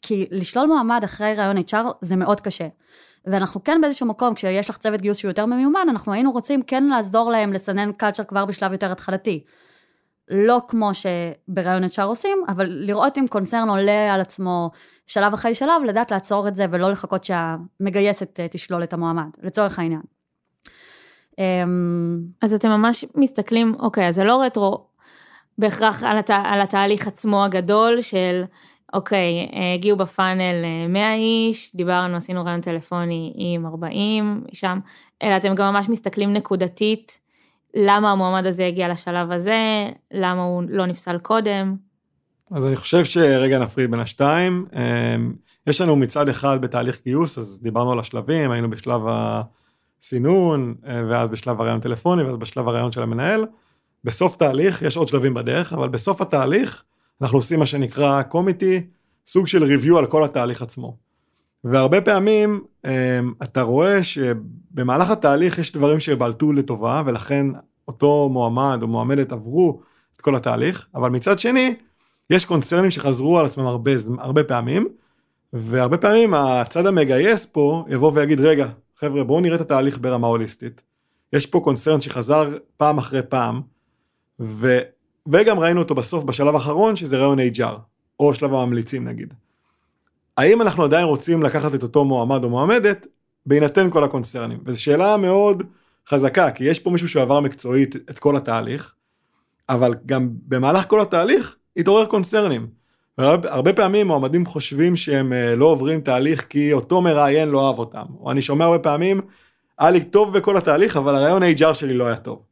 [0.02, 2.68] כי לשלול מועמד אחרי ריאיון HR זה מאוד קשה.
[3.26, 6.84] ואנחנו כן באיזשהו מקום, כשיש לך צוות גיוס שהוא יותר מיומן, אנחנו היינו רוצים כן
[6.84, 9.44] לעזור להם לסנן קלצ'ר כבר בשלב יותר התחלתי.
[10.28, 14.70] לא כמו שבראיון HR עושים, אבל לראות אם קונצרן עולה על עצמו
[15.06, 19.78] שלב אחרי שלב, לדעת לעצור את זה ולא לחכות שהמגייסת אה, תשלול את המועמד, לצורך
[19.78, 20.00] העניין.
[21.38, 24.86] אמ, אז אתם ממש מסתכלים, אוקיי, אז זה לא רטרו
[25.58, 26.30] בהכרח על, הת...
[26.30, 28.44] על התהליך עצמו הגדול של,
[28.94, 34.78] אוקיי, הגיעו בפאנל 100 איש, דיברנו, עשינו רעיון טלפוני עם 40 שם,
[35.22, 37.18] אלא אתם גם ממש מסתכלים נקודתית,
[37.76, 41.76] למה המועמד הזה הגיע לשלב הזה, למה הוא לא נפסל קודם.
[42.50, 44.66] אז אני חושב שרגע נפריד בין השתיים.
[44.72, 45.34] אמ,
[45.66, 51.28] יש לנו מצד אחד בתהליך גיוס, אז דיברנו על השלבים, היינו בשלב הסינון, אה, ואז
[51.28, 53.46] בשלב הרעיון טלפוני, ואז בשלב הרעיון של המנהל.
[54.04, 56.82] בסוף תהליך, יש עוד שלבים בדרך, אבל בסוף התהליך
[57.22, 58.86] אנחנו עושים מה שנקרא קומיטי,
[59.26, 60.96] סוג של ריוויו על כל התהליך עצמו.
[61.64, 67.46] והרבה פעמים אמ, אתה רואה שבמהלך התהליך יש דברים שבלטו לטובה, ולכן
[67.88, 69.80] אותו מועמד או מועמדת עברו
[70.16, 71.74] את כל התהליך, אבל מצד שני,
[72.30, 74.88] יש קונצרנים שחזרו על עצמם הרבה, הרבה פעמים,
[75.52, 80.82] והרבה פעמים הצד המגייס פה יבוא ויגיד, רגע, חבר'ה, בואו נראה את התהליך ברמה הוליסטית.
[81.32, 83.60] יש פה קונצרן שחזר פעם אחרי פעם,
[84.40, 84.78] ו...
[85.28, 87.78] וגם ראינו אותו בסוף בשלב האחרון שזה רעיון HR,
[88.20, 89.34] או שלב הממליצים נגיד.
[90.36, 93.06] האם אנחנו עדיין רוצים לקחת את אותו מועמד או מועמדת
[93.46, 94.58] בהינתן כל הקונצרנים?
[94.64, 95.62] וזו שאלה מאוד
[96.08, 98.94] חזקה, כי יש פה מישהו שעבר מקצועית את כל התהליך,
[99.68, 102.66] אבל גם במהלך כל התהליך התעורר קונצרנים.
[103.18, 108.04] הרבה פעמים מועמדים חושבים שהם אה, לא עוברים תהליך כי אותו מראיין לא אהב אותם.
[108.20, 109.20] או אני שומע הרבה פעמים,
[109.78, 112.42] היה לי טוב בכל התהליך, אבל הרעיון HR שלי לא היה טוב.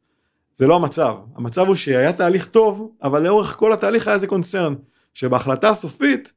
[0.53, 1.15] זה לא המצב.
[1.35, 4.73] המצב הוא שהיה תהליך טוב, אבל לאורך כל התהליך היה איזה קונצרן.
[5.13, 6.33] שבהחלטה הסופית,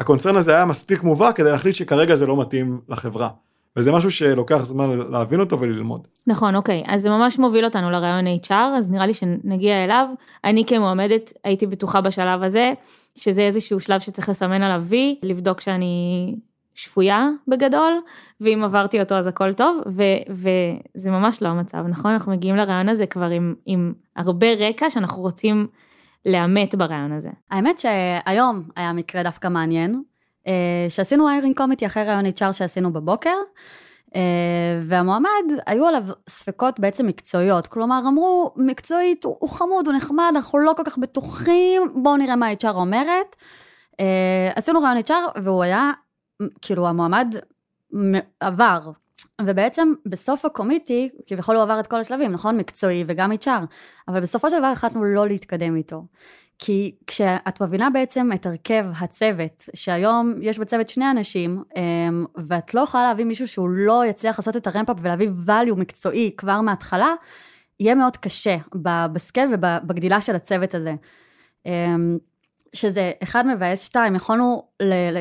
[0.00, 3.28] הקונצרן הזה היה מספיק מובהק כדי להחליט שכרגע זה לא מתאים לחברה.
[3.76, 6.08] וזה משהו שלוקח זמן להבין אותו וללמוד.
[6.26, 6.84] נכון, אוקיי.
[6.86, 10.08] אז זה ממש מוביל אותנו לרעיון HR, אז נראה לי שנגיע אליו.
[10.44, 12.72] אני כמועמדת הייתי בטוחה בשלב הזה,
[13.16, 16.34] שזה איזשהו שלב שצריך לסמן עליו וי, לבדוק שאני
[16.74, 18.00] שפויה בגדול,
[18.40, 22.10] ואם עברתי אותו אז הכל טוב, ו, וזה ממש לא המצב, נכון?
[22.10, 25.66] אנחנו מגיעים לרעיון הזה כבר עם, עם הרבה רקע שאנחנו רוצים
[26.26, 27.30] לאמת ברעיון הזה.
[27.50, 30.02] האמת שהיום היה מקרה דווקא מעניין,
[30.46, 33.36] אה, שעשינו איירינג קומיטי אחרי רעיון HR שעשינו בבוקר,
[34.16, 34.20] אה,
[34.82, 35.28] והמועמד,
[35.66, 40.82] היו עליו ספקות בעצם מקצועיות, כלומר אמרו, מקצועית הוא חמוד, הוא נחמד, אנחנו לא כל
[40.84, 43.36] כך בטוחים, בואו נראה מה HR אומרת.
[44.00, 45.90] אה, עשינו רעיון HR והוא היה,
[46.62, 47.34] כאילו המועמד
[48.40, 48.90] עבר,
[49.40, 52.56] ובעצם בסוף הקומיטי, כביכול הוא עבר את כל השלבים, נכון?
[52.56, 53.48] מקצועי וגם HR,
[54.08, 56.04] אבל בסופו של דבר החלטנו לא להתקדם איתו.
[56.58, 62.80] כי כשאת מבינה בעצם את הרכב הצוות, שהיום יש בצוות שני אנשים, אמ, ואת לא
[62.80, 67.14] יכולה להביא מישהו שהוא לא יצליח לעשות את הרמפאפ ולהביא value מקצועי כבר מההתחלה,
[67.80, 68.56] יהיה מאוד קשה
[69.12, 70.94] בסקייל ובגדילה של הצוות הזה.
[72.72, 74.62] שזה אחד מבאס שתיים, יכולנו,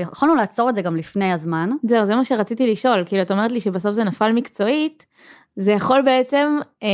[0.02, 1.70] יכולנו לעצור את זה גם לפני הזמן.
[1.84, 5.06] זהו, זה מה שרציתי לשאול, כאילו את אומרת לי שבסוף זה נפל מקצועית,
[5.56, 6.88] זה יכול בעצם אה,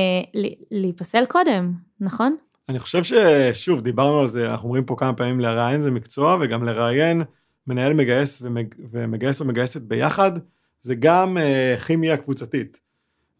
[0.71, 2.35] להיפסל קודם, נכון?
[2.69, 6.63] אני חושב ששוב, דיברנו על זה, אנחנו אומרים פה כמה פעמים לראיין זה מקצוע, וגם
[6.63, 7.23] לראיין
[7.67, 10.31] מנהל מגייס ומג, ומגייס או מגייסת ביחד,
[10.79, 12.79] זה גם אה, כימיה קבוצתית.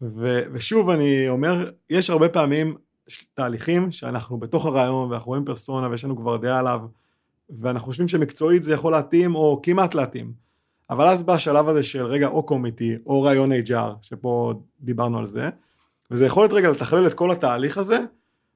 [0.02, 2.76] ו, ושוב, אני אומר, יש הרבה פעמים
[3.34, 6.82] תהליכים שאנחנו בתוך הרעיון ואנחנו רואים פרסונה ויש לנו כבר דעה עליו,
[7.62, 10.34] ואנחנו חושבים שמקצועית זה יכול להתאים או כמעט להתאים.
[10.90, 15.26] אבל אז בא השלב הזה של רגע או קומיטי או רעיון HR, שפה דיברנו על
[15.26, 15.50] זה,
[16.12, 18.00] וזה יכול להיות רגע לתכלל את כל התהליך הזה,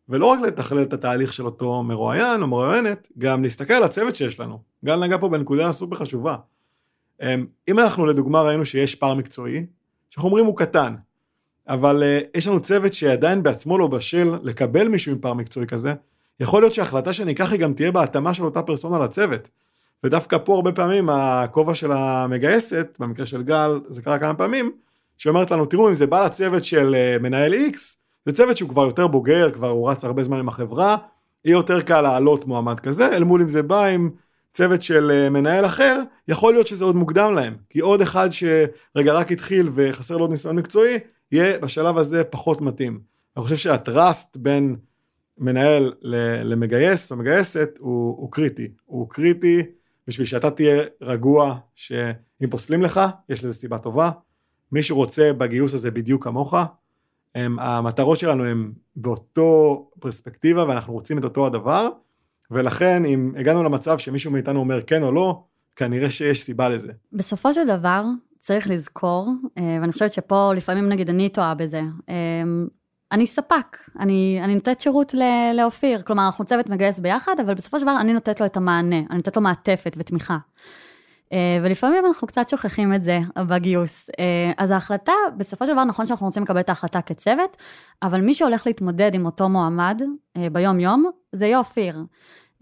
[0.10, 4.40] ולא רק לתכלל את התהליך של אותו מרואיין או מרואיינת, גם להסתכל על הצוות שיש
[4.40, 4.60] לנו.
[4.86, 6.36] גל נגע פה בנקודה סופר חשובה.
[7.22, 9.66] אמ, אם אנחנו לדוגמה ראינו שיש פער מקצועי,
[10.10, 10.96] שאנחנו אומרים הוא קטן,
[11.68, 15.94] אבל uh, יש לנו צוות שעדיין בעצמו לא בשל לקבל מישהו עם פער מקצועי כזה,
[16.40, 19.50] יכול להיות שההחלטה שניקח היא גם תהיה בהתאמה של אותה פרסונה לצוות.
[20.04, 24.72] ודווקא פה הרבה פעמים הכובע של המגייסת, במקרה של גל זה קרה כמה פעמים,
[25.18, 27.78] שאומרת לנו תראו אם זה בא לצוות של uh, מנהל X,
[28.26, 30.98] זה צוות שהוא כבר יותר בוגר, כבר הוא רץ הרבה זמן עם החברה,
[31.46, 34.10] יהיה יותר קל להעלות מועמד כזה, אל מול אם זה בא עם
[34.54, 39.14] צוות של uh, מנהל אחר, יכול להיות שזה עוד מוקדם להם, כי עוד אחד שרגע
[39.14, 41.00] רק התחיל וחסר לו עוד ניסיון מקצועי,
[41.32, 43.00] יהיה בשלב הזה פחות מתאים.
[43.38, 44.76] אני חושב שהטראסט בין
[45.38, 45.94] מנהל
[46.44, 49.64] למגייס או מגייסת הוא, הוא קריטי, הוא קריטי
[50.08, 54.12] בשביל שאתה תהיה רגוע שאם פוסלים לך יש לזה סיבה טובה,
[54.72, 56.54] מי שרוצה בגיוס הזה בדיוק כמוך,
[57.36, 61.90] הם, המטרות שלנו הן באותו פרספקטיבה ואנחנו רוצים את אותו הדבר.
[62.52, 65.44] ולכן אם הגענו למצב שמישהו מאיתנו אומר כן או לא,
[65.76, 66.92] כנראה שיש סיבה לזה.
[67.14, 68.04] בסופו של דבר,
[68.40, 72.44] צריך לזכור, אה, ואני חושבת שפה לפעמים נגיד אני טועה בזה, אה,
[73.12, 75.14] אני ספק, אני, אני נותנת שירות
[75.54, 78.98] לאופיר, כלומר אנחנו צוות מגייס ביחד, אבל בסופו של דבר אני נותנת לו את המענה,
[78.98, 80.38] אני נותנת לו מעטפת ותמיכה.
[81.34, 84.10] אה, ולפעמים אנחנו קצת שוכחים את זה בגיוס.
[84.58, 87.58] אז ההחלטה, בסופו של דבר נכון שאנחנו רוצים לקבל את ההחלטה כצוות,
[88.04, 90.02] אבל מי שהולך להתמודד עם אותו מועמד
[90.52, 92.04] ביום-יום, זה יהיה אופיר.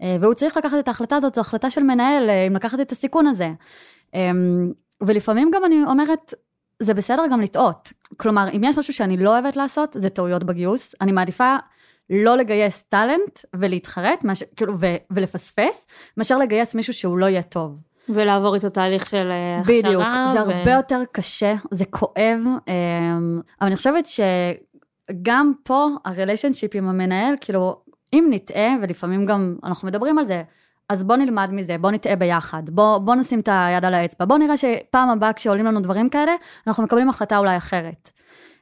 [0.02, 2.92] אה, והוא צריך לקחת את ההחלטה הזאת, זו החלטה של מנהל, אה, אם לקחת את
[2.92, 3.50] הסיכון הזה.
[4.14, 6.34] אמ, ולפעמים גם אני אומרת,
[6.82, 7.92] זה בסדר גם לטעות.
[8.16, 10.94] כלומר, אם יש משהו שאני לא אוהבת לעשות, זה טעויות בגיוס.
[11.00, 11.56] אני מעדיפה
[12.10, 15.86] לא לגייס טאלנט ולהתחרט, מש, כאילו, ו, ולפספס,
[16.16, 17.78] מאשר לגייס מישהו שהוא לא יהיה טוב.
[18.08, 19.78] ולעבור איתו תהליך של אה, הכשרה.
[19.78, 20.56] בדיוק, זה ו...
[20.56, 27.80] הרבה יותר קשה, זה כואב, אמ, אבל אני חושבת שגם פה הריליישנשיפ עם המנהל, כאילו,
[28.12, 30.42] אם נטעה, ולפעמים גם אנחנו מדברים על זה,
[30.88, 34.38] אז בוא נלמד מזה, בוא נטעה ביחד, בוא, בוא נשים את היד על האצבע, בוא
[34.38, 36.32] נראה שפעם הבאה כשעולים לנו דברים כאלה,
[36.66, 38.10] אנחנו מקבלים החלטה אולי אחרת.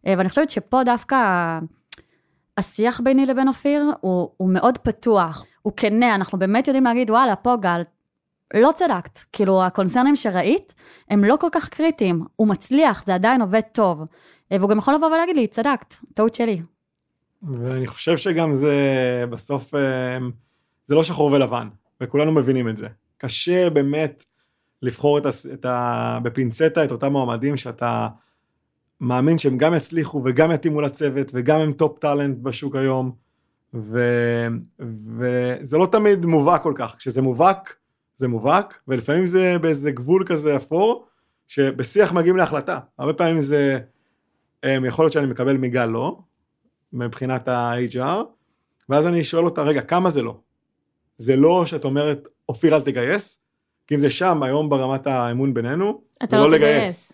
[0.07, 1.17] אה, ואני חושבת שפה דווקא
[2.59, 7.37] השיח ביני לבין אופיר הוא, הוא מאוד פתוח, הוא כנה, אנחנו באמת יודעים להגיד, וואלה,
[7.37, 7.83] פה גל,
[8.55, 9.19] לא צדקת.
[9.33, 10.75] כאילו, הקונצרנים שראית,
[11.11, 12.25] הם לא כל כך קריטיים.
[12.37, 14.03] הוא מצליח, זה עדיין עובד טוב.
[14.53, 16.63] אה, והוא גם יכול לבוא ולהגיד לי, צדקת, טעות שלי.
[17.43, 18.75] ואני חושב שגם זה,
[19.31, 19.81] בסוף, אה,
[20.85, 21.69] זה לא שחור ולבן,
[22.01, 22.89] וכולנו מבינים את זה.
[23.19, 24.25] קשה באמת
[24.83, 28.09] לבחור את ה, את ה, בפינצטה את אותם מועמדים שאתה
[29.01, 33.13] מאמין שהם גם יצליחו וגם יתאימו לצוות וגם הם top talent בשוק היום.
[33.75, 34.01] ו,
[35.19, 37.77] וזה לא תמיד מובהק כל כך, כשזה מובהק
[38.17, 41.07] זה מובהק, ולפעמים זה באיזה גבול כזה אפור,
[41.47, 42.79] שבשיח מגיעים להחלטה.
[42.99, 43.79] הרבה פעמים זה,
[44.65, 46.19] יכול להיות שאני מקבל מגל לא,
[46.93, 48.25] מבחינת ה-HR,
[48.89, 50.41] ואז אני שואל אותה, רגע, כמה זה לא?
[51.17, 53.41] זה לא שאת אומרת, אופיר אל תגייס,
[53.87, 56.01] כי אם זה שם היום ברמת האמון בינינו,
[56.31, 56.81] זה לא, לא לגייס.
[56.81, 57.13] לגייס.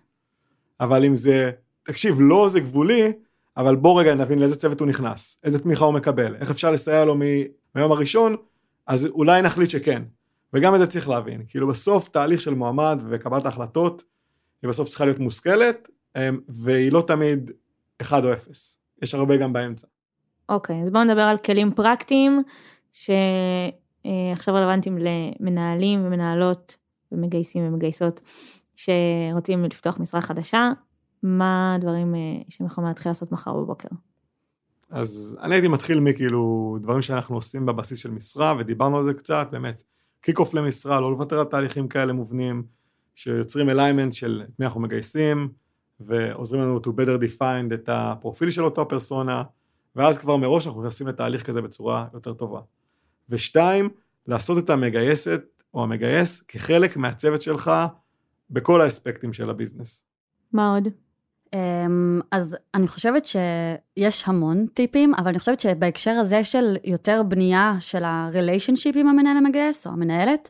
[0.81, 1.51] אבל אם זה,
[1.83, 3.13] תקשיב, לא זה גבולי,
[3.57, 7.05] אבל בוא רגע נבין לאיזה צוות הוא נכנס, איזה תמיכה הוא מקבל, איך אפשר לסייע
[7.05, 7.15] לו
[7.75, 8.37] מהיום הראשון,
[8.87, 10.03] אז אולי נחליט שכן.
[10.53, 14.05] וגם את זה צריך להבין, כאילו בסוף תהליך של מועמד וקבלת ההחלטות
[14.63, 17.51] היא בסוף צריכה להיות מושכלת אמ, והיא לא תמיד
[18.03, 19.87] 1 או 0, יש הרבה גם באמצע.
[20.49, 22.43] אוקיי, okay, אז בואו נדבר על כלים פרקטיים
[24.05, 26.77] שעכשיו רלוונטיים למנהלים ומנהלות
[27.13, 28.21] ומגייסים ומגייסות
[28.77, 30.73] שרוצים לפתוח משרה חדשה,
[31.23, 33.89] מה הדברים אה, שהם יכולים להתחיל לעשות מחר בבוקר?
[34.91, 39.49] אז אני הייתי מתחיל מכאילו דברים שאנחנו עושים בבסיס של משרה ודיברנו על זה קצת,
[39.53, 39.83] באמת
[40.21, 42.63] kick off למשרה, לא לוותר על תהליכים כאלה מובנים,
[43.15, 45.49] שיוצרים alignment של את מי אנחנו מגייסים,
[46.01, 49.43] ועוזרים לנו to better define את הפרופיל של אותו פרסונה,
[49.97, 52.61] ואז כבר מראש אנחנו נכנסים לתהליך כזה בצורה יותר טובה.
[53.31, 53.89] ושתיים,
[54.27, 55.43] לעשות את המגייסת
[55.75, 57.71] או המגייס כחלק מהצוות שלך
[58.51, 60.05] בכל האספקטים של הביזנס.
[60.53, 60.89] מה עוד?
[61.55, 67.75] אמ, אז אני חושבת שיש המון טיפים, אבל אני חושבת שבהקשר הזה של יותר בנייה
[67.81, 70.49] של הריליישנשיפ עם המנהל המגייס או המנהלת,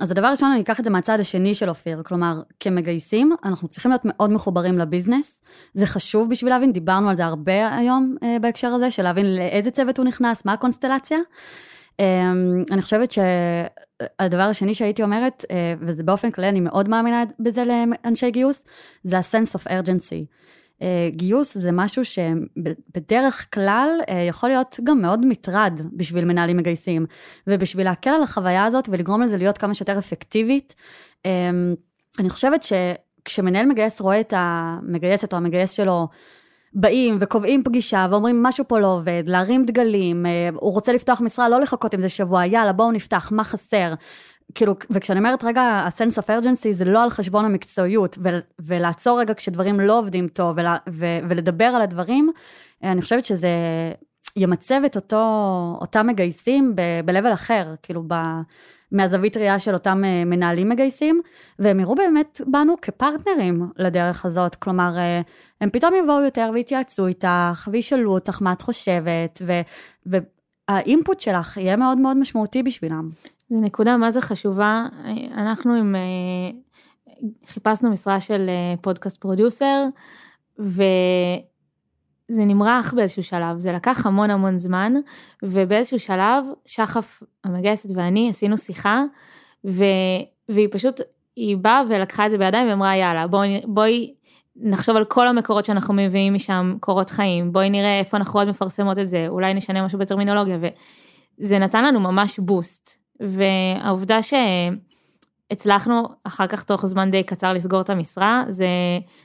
[0.00, 3.90] אז הדבר הראשון, אני אקח את זה מהצד השני של אופיר, כלומר, כמגייסים, אנחנו צריכים
[3.90, 5.42] להיות מאוד מחוברים לביזנס.
[5.74, 9.70] זה חשוב בשביל להבין, דיברנו על זה הרבה היום אה, בהקשר הזה, של להבין לאיזה
[9.70, 11.18] צוות הוא נכנס, מה הקונסטלציה.
[12.00, 17.64] אמ, אני חושבת שהדבר השני שהייתי אומרת, אה, וזה באופן כללי, אני מאוד מאמינה בזה
[17.64, 18.64] לאנשי גיוס,
[19.02, 20.45] זה ה-sense of urgency.
[20.82, 27.06] אה, גיוס זה משהו שבדרך כלל אה, יכול להיות גם מאוד מטרד בשביל מנהלים מגייסים,
[27.46, 30.74] ובשביל להקל על החוויה הזאת ולגרום לזה להיות כמה שיותר אפקטיבית.
[31.24, 31.74] אמ,
[32.18, 36.08] אני חושבת שכשמנהל מגייס רואה את המגייסת או המגייס שלו,
[36.74, 41.48] באים וקובעים פגישה ואומרים משהו פה לא עובד, להרים דגלים, אה, הוא רוצה לפתוח משרה,
[41.48, 43.94] לא לחכות עם זה שבוע, יאללה בואו נפתח, מה חסר?
[44.54, 49.34] כאילו, וכשאני אומרת רגע, ה-sense of urgency זה לא על חשבון המקצועיות, ו- ולעצור רגע
[49.34, 52.32] כשדברים לא עובדים טוב, ול- ו- ולדבר על הדברים,
[52.84, 53.48] אה, אני חושבת שזה
[54.36, 55.26] ימצב את אותו,
[55.80, 58.40] אותם מגייסים ב-level אחר, כאילו, ב-
[58.92, 61.20] מהזווית ראייה של אותם אה, מנהלים מגייסים,
[61.58, 64.90] והם יראו באמת בנו כפרטנרים לדרך הזאת, כלומר,
[65.60, 69.52] הם פתאום יבואו יותר ויתייעצו איתך, וישאלו אותך מה את חושבת, ו,
[70.06, 73.10] והאינפוט שלך יהיה מאוד מאוד משמעותי בשבילם.
[73.50, 74.86] זו נקודה מה זה חשובה,
[75.32, 76.00] אנחנו עם, אה,
[77.46, 79.84] חיפשנו משרה של אה, פודקאסט פרודיוסר,
[80.58, 80.84] וזה
[82.28, 84.92] נמרח באיזשהו שלב, זה לקח המון המון זמן,
[85.42, 89.04] ובאיזשהו שלב שחף המגייסת ואני עשינו שיחה,
[89.66, 89.84] ו...
[90.48, 91.00] והיא פשוט,
[91.36, 94.14] היא באה ולקחה את זה בידיים ואמרה יאללה בואי, בואי
[94.56, 98.98] נחשוב על כל המקורות שאנחנו מביאים משם קורות חיים, בואי נראה איפה אנחנו עוד מפרסמות
[98.98, 100.58] את זה, אולי נשנה משהו בטרמינולוגיה,
[101.38, 103.05] וזה נתן לנו ממש בוסט.
[103.20, 108.68] והעובדה שהצלחנו אחר כך תוך זמן די קצר לסגור את המשרה, זה,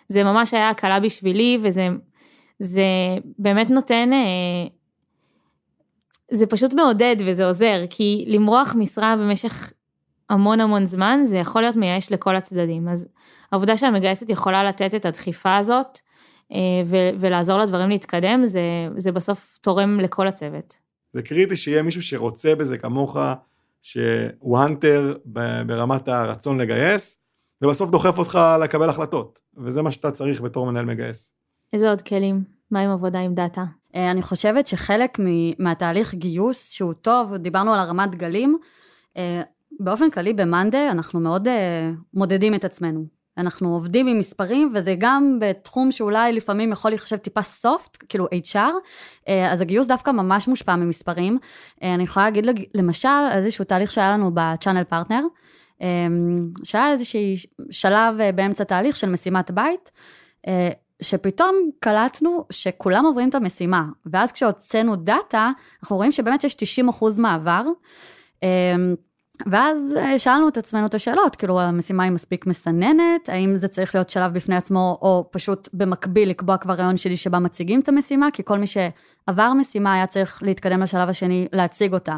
[0.07, 1.87] זה ממש היה הקלה בשבילי, וזה
[2.59, 2.83] זה
[3.39, 4.67] באמת נותן, אה,
[6.31, 9.73] זה פשוט מעודד וזה עוזר, כי למרוח משרה במשך
[10.29, 12.87] המון המון זמן, זה יכול להיות מייאש לכל הצדדים.
[12.87, 13.07] אז
[13.51, 15.99] העובדה שהמגייסת יכולה לתת את הדחיפה הזאת
[16.51, 18.61] אה, ו- ולעזור לדברים להתקדם, זה,
[18.95, 20.77] זה בסוף תורם לכל הצוות.
[21.13, 23.17] זה קריטי שיהיה מישהו שרוצה בזה כמוך,
[23.81, 25.17] שהוא האנטר
[25.65, 27.19] ברמת הרצון לגייס,
[27.61, 31.33] ובסוף דוחף אותך לקבל החלטות, וזה מה שאתה צריך בתור מנהל מגייס.
[31.73, 32.43] איזה עוד כלים?
[32.71, 33.63] מה עם עבודה עם דאטה?
[33.95, 35.19] אה, אני חושבת שחלק
[35.59, 38.57] מהתהליך גיוס שהוא טוב, דיברנו על הרמת גלים,
[39.17, 39.41] אה,
[39.79, 43.05] באופן כללי במאנדי אנחנו מאוד אה, מודדים את עצמנו.
[43.41, 48.57] אנחנו עובדים עם מספרים, וזה גם בתחום שאולי לפעמים יכול להיחשב טיפה סופט, כאילו HR,
[49.51, 51.37] אז הגיוס דווקא ממש מושפע ממספרים.
[51.81, 55.21] אני יכולה להגיד למשל איזשהו תהליך שהיה לנו ב channel partner,
[56.63, 57.19] שהיה איזשהו
[57.71, 59.91] שלב באמצע תהליך של משימת בית,
[61.01, 65.51] שפתאום קלטנו שכולם עוברים את המשימה, ואז כשהוצאנו דאטה,
[65.83, 67.61] אנחנו רואים שבאמת יש 90 אחוז מעבר,
[68.43, 68.95] אמ,
[69.51, 73.95] ואז אה, שאלנו את עצמנו את השאלות, כאילו המשימה היא מספיק מסננת, האם זה צריך
[73.95, 78.27] להיות שלב בפני עצמו, או פשוט במקביל לקבוע כבר ריאיון שלישי שבה מציגים את המשימה,
[78.33, 82.17] כי כל מי שעבר משימה היה צריך להתקדם לשלב השני, להציג אותה.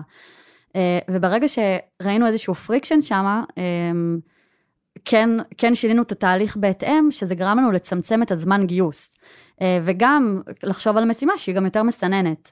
[0.76, 4.20] אה, וברגע שראינו איזשהו friction שמה, אמ,
[5.06, 9.14] כן, כן שינינו את התהליך בהתאם, שזה גרם לנו לצמצם את הזמן גיוס.
[9.62, 12.52] אה, וגם לחשוב על משימה שהיא גם יותר מסננת.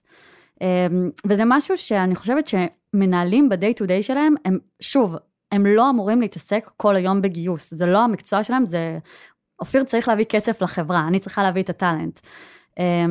[0.62, 0.88] אה,
[1.26, 5.16] וזה משהו שאני חושבת שמנהלים ב-day to day שלהם, הם, שוב,
[5.52, 9.00] הם לא אמורים להתעסק כל היום בגיוס, זה לא המקצוע שלהם, זה...
[9.60, 12.20] אופיר צריך להביא כסף לחברה, אני צריכה להביא את ה talent.
[12.80, 13.06] אה,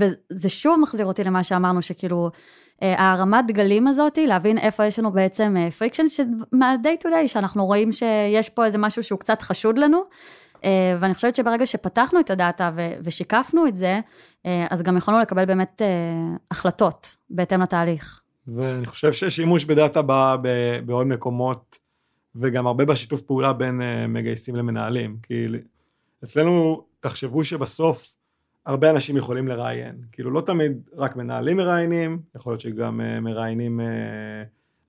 [0.00, 2.30] וזה שוב מחזיר אותי למה שאמרנו, שכאילו,
[2.82, 6.04] הרמת דגלים הזאת, להבין איפה יש לנו בעצם friction,
[6.52, 10.04] מה-day to day, שאנחנו רואים שיש פה איזה משהו שהוא קצת חשוד לנו, אה,
[11.00, 12.70] ואני חושבת שברגע שפתחנו את הדאטה
[13.04, 14.00] ושיקפנו את זה,
[14.46, 18.22] אה, אז גם יכולנו לקבל באמת אה, החלטות בהתאם לתהליך.
[18.46, 20.36] ואני חושב ששימוש בדאטה בא
[20.86, 21.76] בעוד מקומות,
[22.36, 25.46] וגם הרבה בשיתוף פעולה בין מגייסים למנהלים, כי
[26.24, 28.16] אצלנו, תחשבו שבסוף,
[28.66, 33.80] הרבה אנשים יכולים לראיין, כאילו לא תמיד רק מנהלים מראיינים, יכול להיות שגם מראיינים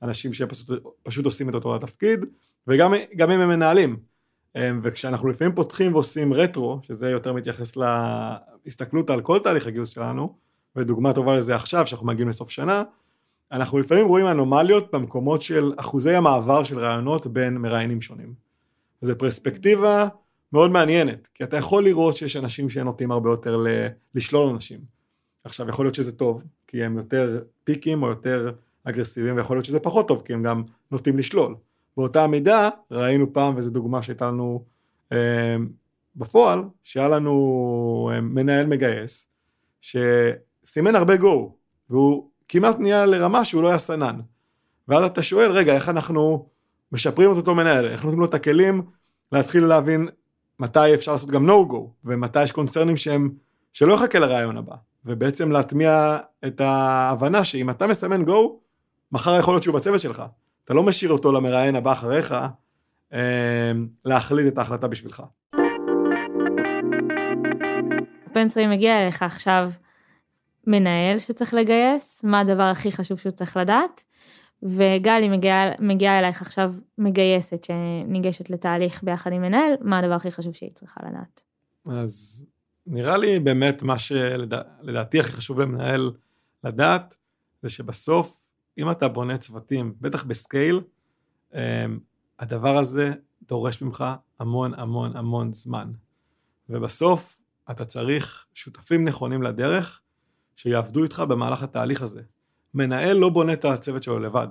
[0.01, 2.25] אנשים שפשוט עושים את אותו התפקיד,
[2.67, 2.93] וגם
[3.31, 4.08] אם הם מנהלים.
[4.57, 7.73] Um, וכשאנחנו לפעמים פותחים ועושים רטרו, שזה יותר מתייחס
[8.65, 10.35] להסתכלות על כל תהליך הגיוס שלנו,
[10.75, 12.83] ודוגמה טובה לזה עכשיו, שאנחנו מגיעים לסוף שנה,
[13.51, 18.33] אנחנו לפעמים רואים אנומליות במקומות של אחוזי המעבר של רעיונות בין מראיינים שונים.
[19.01, 20.07] זו פרספקטיבה
[20.53, 24.79] מאוד מעניינת, כי אתה יכול לראות שיש אנשים שנוטים הרבה יותר ל- לשלול אנשים.
[25.43, 28.51] עכשיו יכול להיות שזה טוב, כי הם יותר פיקים או יותר
[28.83, 31.55] אגרסיביים, ויכול להיות שזה פחות טוב, כי הם גם נוטים לשלול.
[31.99, 34.63] באותה מידה ראינו פעם, וזו דוגמה שהייתה לנו
[35.11, 35.55] אה,
[36.15, 39.27] בפועל, שהיה לנו אה, מנהל מגייס,
[39.81, 41.55] שסימן הרבה גו,
[41.89, 44.19] והוא כמעט נהיה לרמה שהוא לא היה סנן.
[44.87, 46.49] ואז אתה שואל, רגע, איך אנחנו
[46.91, 48.81] משפרים את אותו מנהל, איך נותנים לו את הכלים
[49.31, 50.07] להתחיל להבין
[50.59, 53.29] מתי אפשר לעשות גם no go, ומתי יש קונצרנים שהם,
[53.73, 58.35] שלא יחכה לרעיון הבא, ובעצם להטמיע את ההבנה שאם אתה מסמן go,
[59.11, 60.23] מחר יכול להיות שהוא בצוות שלך.
[60.69, 62.35] אתה לא משאיר אותו למראיין הבא אחריך,
[63.13, 63.71] אה,
[64.05, 65.23] להחליט את ההחלטה בשבילך.
[68.33, 69.71] פנסוי מגיע אליך עכשיו
[70.67, 74.03] מנהל שצריך לגייס, מה הדבר הכי חשוב שהוא צריך לדעת,
[74.63, 80.53] וגלי מגיעה מגיע אלייך עכשיו מגייסת שניגשת לתהליך ביחד עם מנהל, מה הדבר הכי חשוב
[80.53, 81.43] שהיא צריכה לדעת?
[81.85, 82.45] אז
[82.87, 86.11] נראה לי באמת מה שלדעתי הכי חשוב למנהל
[86.63, 87.15] לדעת,
[87.61, 88.48] זה שבסוף,
[88.79, 90.81] אם אתה בונה צוותים, בטח בסקייל,
[91.53, 91.59] אמ,
[92.39, 93.11] הדבר הזה
[93.47, 94.05] דורש ממך
[94.39, 95.91] המון המון המון זמן.
[96.69, 97.39] ובסוף
[97.71, 100.01] אתה צריך שותפים נכונים לדרך,
[100.55, 102.21] שיעבדו איתך במהלך התהליך הזה.
[102.73, 104.47] מנהל לא בונה את הצוות שלו לבד.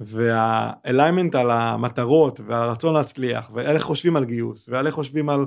[0.00, 5.46] והאליימנט על המטרות והרצון להצליח ועל איך חושבים על גיוס ועל איך חושבים על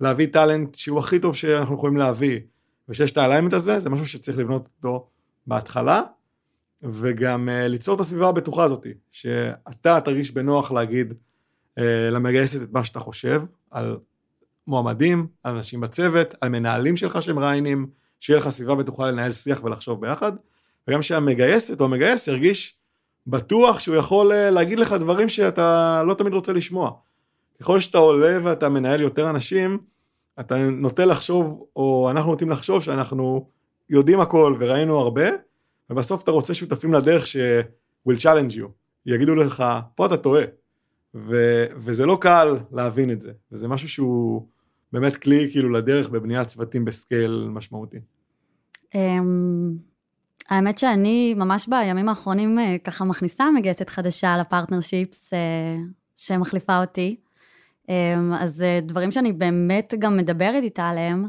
[0.00, 2.40] להביא טאלנט שהוא הכי טוב שאנחנו יכולים להביא
[2.88, 5.08] ושיש את האליימנט הזה זה משהו שצריך לבנות אותו
[5.46, 6.02] בהתחלה
[6.82, 12.84] וגם uh, ליצור את הסביבה הבטוחה הזאת שאתה תרגיש בנוח להגיד uh, למגייסת את מה
[12.84, 13.98] שאתה חושב על
[14.66, 17.86] מועמדים, על אנשים בצוות, על מנהלים שלך שמראיינים,
[18.20, 20.32] שיהיה לך סביבה בטוחה לנהל שיח ולחשוב ביחד
[20.88, 22.76] וגם שהמגייסת או המגייס ירגיש
[23.26, 26.90] בטוח שהוא יכול אה, להגיד לך דברים שאתה לא תמיד רוצה לשמוע.
[27.60, 29.78] ככל שאתה עולה ואתה מנהל יותר אנשים,
[30.40, 33.46] אתה נוטה לחשוב, או אנחנו נוטים לחשוב שאנחנו
[33.90, 35.28] יודעים הכל וראינו הרבה,
[35.90, 37.36] ובסוף אתה רוצה שותפים לדרך ש-
[38.08, 38.68] will challenge you,
[39.06, 39.64] יגידו לך,
[39.94, 40.44] פה אתה טועה.
[41.14, 44.46] ו- וזה לא קל להבין את זה, וזה משהו שהוא
[44.92, 47.98] באמת כלי כאילו לדרך בבניית צוותים בסקייל משמעותי.
[48.94, 49.72] אמ,
[50.48, 55.76] האמת שאני ממש בימים האחרונים אה, ככה מכניסה מגייסת חדשה לפרטנרשיפס אה,
[56.16, 57.16] שמחליפה אותי.
[57.88, 61.28] אמ, אז אה, דברים שאני באמת גם מדברת איתה עליהם,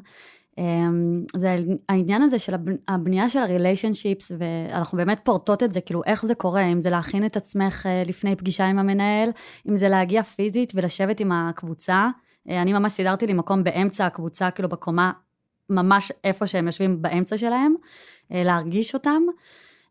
[1.36, 1.56] זה
[1.90, 2.54] העניין הזה של
[2.88, 7.26] הבנייה של הריליישנשיפס, ואנחנו באמת פורטות את זה, כאילו איך זה קורה, אם זה להכין
[7.26, 9.30] את עצמך אה, לפני פגישה עם המנהל,
[9.70, 12.10] אם זה להגיע פיזית ולשבת עם הקבוצה.
[12.50, 15.12] אה, אני ממש סידרתי לי מקום באמצע הקבוצה, כאילו בקומה,
[15.70, 17.76] ממש איפה שהם יושבים באמצע שלהם,
[18.32, 19.22] אה, להרגיש אותם.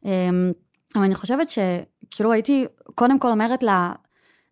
[0.05, 0.53] אמ,
[0.95, 3.93] אבל אני חושבת שכאילו הייתי קודם כל אומרת לה,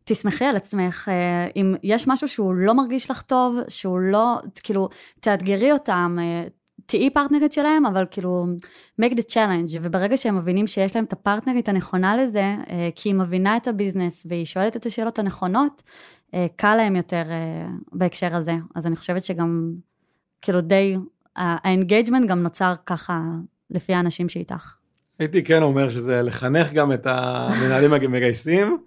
[0.09, 4.89] תסמכי על עצמך, אה, אם יש משהו שהוא לא מרגיש לך טוב, שהוא לא, כאילו,
[5.21, 6.45] תאתגרי אותם, אה,
[6.87, 8.47] תהיי פרטנרית שלהם, אבל כאילו,
[9.03, 12.41] make the challenge, וברגע שהם מבינים שיש להם את הפרטנרית הנכונה לזה,
[12.71, 15.83] אה, כי היא מבינה את ה business והיא שואלת את השאלות הנכונות,
[16.57, 17.23] קל להם יותר
[17.93, 18.53] בהקשר הזה.
[18.75, 19.73] אז אני חושבת שגם,
[20.43, 20.97] כאילו, די,
[21.37, 23.21] ה engagement גם נוצר ככה
[23.71, 24.75] לפי האנשים שאיתך.
[25.19, 28.79] הייתי כן אומר שזה לחנך גם את המנהלים המגייסים,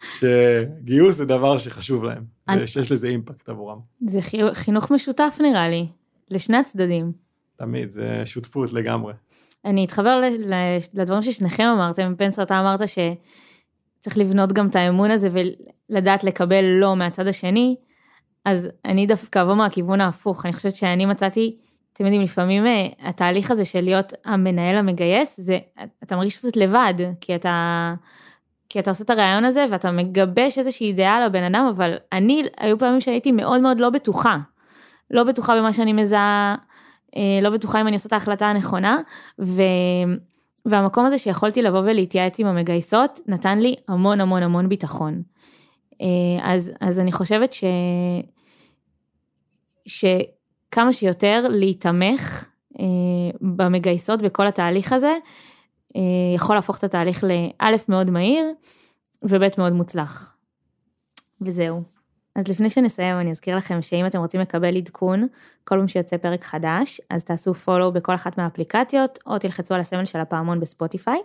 [0.00, 2.62] שגיוס זה דבר שחשוב להם, אני...
[2.62, 3.78] ושיש לזה impact עבורם.
[4.06, 4.20] זה
[4.52, 5.86] חינוך משותף נראה לי,
[6.30, 7.12] לשני הצדדים.
[7.56, 9.12] תמיד, זה שותפות לגמרי.
[9.64, 10.22] אני אתחבר
[10.94, 15.28] לדברים ששניכם אמרתם, פנסר, אתה אמרת שצריך לבנות גם את האמון הזה
[15.90, 17.76] ולדעת לקבל לא מהצד השני,
[18.44, 21.56] אז אני דווקא אבוא מהכיוון ההפוך, אני חושבת שאני מצאתי,
[21.92, 25.58] אתם יודעים, לפעמים אה, התהליך הזה של להיות המנהל המגייס, זה,
[26.02, 27.94] אתה מרגיש קצת לבד, כי אתה...
[28.76, 32.78] כי אתה עושה את הרעיון הזה ואתה מגבש איזושהי אידיאל לבן אדם, אבל אני, היו
[32.78, 34.38] פעמים שהייתי מאוד מאוד לא בטוחה.
[35.10, 36.56] לא בטוחה במה שאני מזהה,
[37.16, 38.98] אה, לא בטוחה אם אני עושה את ההחלטה הנכונה,
[39.40, 39.62] ו...
[40.66, 45.22] והמקום הזה שיכולתי לבוא ולהתייעץ עם המגייסות, נתן לי המון המון המון ביטחון.
[46.02, 46.06] אה,
[46.42, 47.64] אז, אז אני חושבת ש...
[49.86, 52.44] שכמה שיותר להיתמך
[52.80, 52.84] אה,
[53.40, 55.12] במגייסות בכל התהליך הזה,
[56.34, 58.52] יכול להפוך את התהליך לאלף מאוד מהיר
[59.22, 60.36] ובית מאוד מוצלח.
[61.40, 61.82] וזהו.
[62.36, 65.28] אז לפני שנסיים אני אזכיר לכם שאם אתם רוצים לקבל עדכון
[65.64, 70.04] כל פעם שיוצא פרק חדש, אז תעשו פולו בכל אחת מהאפליקציות או תלחצו על הסמל
[70.04, 71.18] של הפעמון בספוטיפיי.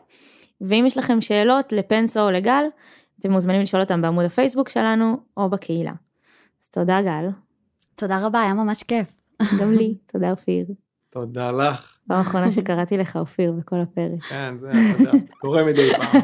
[0.61, 2.63] ואם יש לכם שאלות לפנסו או לגל,
[3.19, 5.93] אתם מוזמנים לשאול אותם בעמוד הפייסבוק שלנו או בקהילה.
[6.63, 7.29] אז תודה גל.
[7.95, 9.21] תודה רבה, היה ממש כיף.
[9.59, 10.65] גם לי, תודה אופיר.
[11.09, 11.97] תודה לך.
[12.11, 14.23] פעם אחרונה שקראתי לך אופיר בכל הפרק.
[14.29, 15.11] כן, זה, תודה.
[15.41, 16.21] קורה מדי פעם.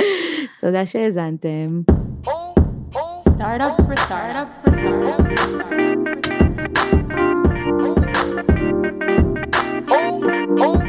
[0.60, 1.80] תודה שהאזנתם.
[2.26, 2.54] Oh
[10.58, 10.83] for